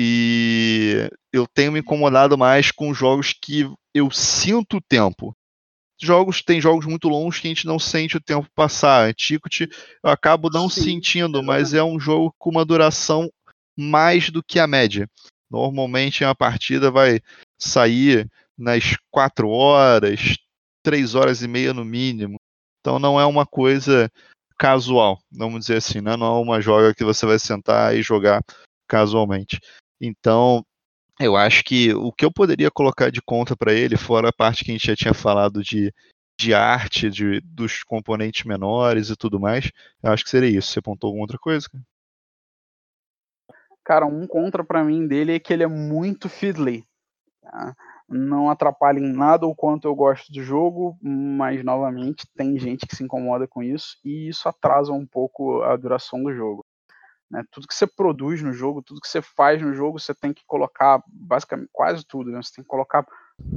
[0.01, 5.34] E eu tenho me incomodado mais com jogos que eu sinto o tempo.
[6.01, 9.09] Jogos tem jogos muito longos que a gente não sente o tempo passar.
[9.09, 9.68] Antiquity
[10.05, 13.28] eu acabo não Sim, sentindo, mas é um jogo com uma duração
[13.76, 15.11] mais do que a média.
[15.51, 17.20] Normalmente uma partida vai
[17.59, 20.36] sair nas quatro horas,
[20.80, 22.38] três horas e meia no mínimo.
[22.80, 24.09] Então não é uma coisa
[24.57, 26.16] casual, vamos dizer assim, né?
[26.16, 28.42] não é uma joga que você vai sentar e jogar
[28.88, 29.61] casualmente.
[30.01, 30.64] Então,
[31.20, 34.64] eu acho que o que eu poderia colocar de conta para ele, fora a parte
[34.64, 35.92] que a gente já tinha falado de
[36.38, 39.72] de arte, de, dos componentes menores e tudo mais.
[40.01, 40.70] Eu acho que seria isso.
[40.70, 41.68] Você apontou alguma outra coisa?
[43.84, 46.86] Cara, um contra para mim dele é que ele é muito fiddly.
[47.42, 47.74] Tá?
[48.09, 52.94] Não atrapalha em nada o quanto eu gosto do jogo, mas novamente tem gente que
[52.94, 56.64] se incomoda com isso e isso atrasa um pouco a duração do jogo.
[57.30, 57.44] Né?
[57.50, 60.42] Tudo que você produz no jogo, tudo que você faz no jogo, você tem que
[60.46, 62.30] colocar basicamente quase tudo.
[62.30, 62.42] Né?
[62.42, 63.06] Você tem que colocar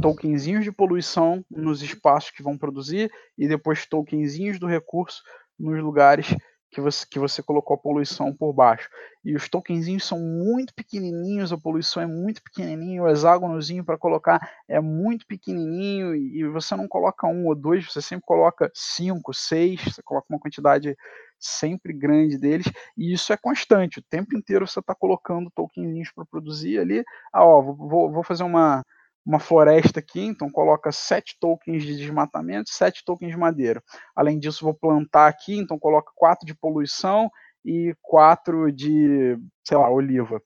[0.01, 5.24] tokenzinhos de poluição nos espaços que vão produzir e depois tokenzinhos do recurso
[5.57, 6.36] nos lugares
[6.72, 8.89] que você, que você colocou a poluição por baixo.
[9.24, 14.39] E os tokenzinhos são muito pequenininhos, a poluição é muito pequenininho, o hexágonozinho para colocar
[14.67, 19.82] é muito pequenininho e você não coloca um ou dois, você sempre coloca cinco, seis,
[19.84, 20.95] você coloca uma quantidade
[21.42, 22.68] sempre grande deles
[22.98, 24.00] e isso é constante.
[24.00, 27.04] O tempo inteiro você está colocando tokenzinhos para produzir ali.
[27.34, 28.84] Ah, ó, vou, vou fazer uma
[29.26, 33.84] uma floresta aqui, então coloca sete tokens de desmatamento, sete tokens de madeira.
[34.16, 37.30] Além disso, vou plantar aqui, então coloca quatro de poluição
[37.64, 40.42] e quatro de, sei lá, oliva.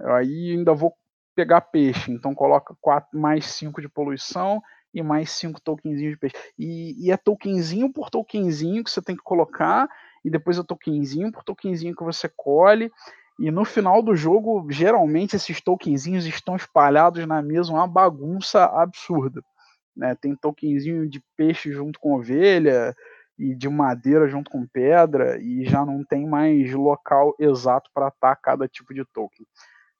[0.00, 0.94] Aí ainda vou
[1.34, 4.60] pegar peixe, então coloca quatro mais cinco de poluição
[4.92, 6.36] e mais cinco tokenzinhos de peixe.
[6.58, 9.88] E, e é tokenzinho por tokenzinho que você tem que colocar,
[10.24, 12.90] e depois é tokenzinho por tokenzinho que você colhe.
[13.38, 19.42] E no final do jogo, geralmente esses tokenzinhos estão espalhados na mesa, uma bagunça absurda.
[19.96, 20.14] Né?
[20.14, 22.94] Tem tokenzinho de peixe junto com ovelha
[23.38, 28.36] e de madeira junto com pedra e já não tem mais local exato para atar
[28.36, 29.46] cada tipo de token.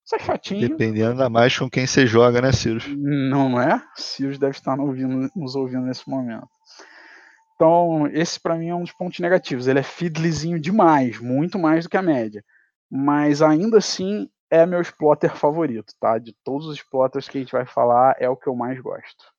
[0.05, 0.69] Isso é chatinho.
[0.69, 2.87] Dependendo da mais com quem você joga, né, Cirus?
[2.89, 3.83] Não é?
[3.95, 6.49] Cirus deve estar nos ouvindo nesse momento.
[7.61, 9.67] Então, esse para mim é um dos pontos negativos.
[9.67, 12.43] Ele é fiddlyzinho demais, muito mais do que a média
[12.91, 16.19] mas ainda assim é meu exploiter favorito, tá?
[16.19, 19.33] De todos os exploiters que a gente vai falar, é o que eu mais gosto.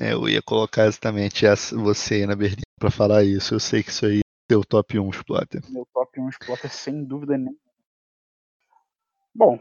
[0.00, 3.54] É, eu ia colocar exatamente essa, você aí na berlinda para falar isso.
[3.54, 5.60] Eu sei que isso aí é o top 1 exploiter.
[5.68, 7.58] Meu top 1 exploiter, sem dúvida nenhuma.
[9.34, 9.60] Bom,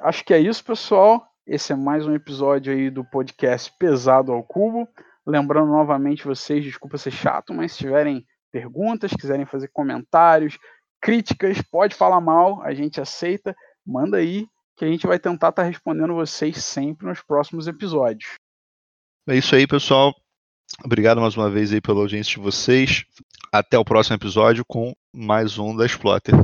[0.00, 1.26] acho que é isso, pessoal.
[1.44, 4.88] Esse é mais um episódio aí do podcast Pesado ao Cubo.
[5.26, 10.58] Lembrando novamente vocês, desculpa ser chato, mas se tiverem perguntas, quiserem fazer comentários,
[11.00, 13.54] críticas, pode falar mal, a gente aceita,
[13.86, 14.46] manda aí
[14.76, 18.34] que a gente vai tentar estar tá respondendo vocês sempre nos próximos episódios.
[19.28, 20.14] É isso aí, pessoal.
[20.84, 23.04] Obrigado mais uma vez aí pela audiência de vocês.
[23.52, 26.34] Até o próximo episódio com mais um da Exploiter.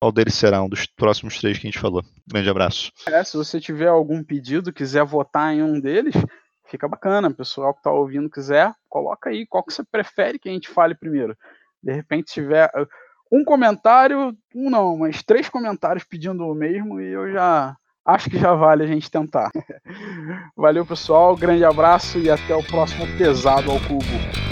[0.00, 2.04] Qual deles será um dos próximos três que a gente falou?
[2.26, 2.92] Grande abraço.
[3.06, 6.14] É, se você tiver algum pedido, quiser votar em um deles,
[6.66, 7.28] fica bacana.
[7.28, 10.68] O pessoal que está ouvindo quiser, coloca aí qual que você prefere que a gente
[10.68, 11.36] fale primeiro.
[11.82, 12.70] De repente, tiver
[13.30, 18.38] um comentário, um não, mas três comentários pedindo o mesmo e eu já acho que
[18.38, 19.50] já vale a gente tentar.
[20.56, 24.45] Valeu, pessoal, grande abraço e até o próximo Pesado ao Cubo.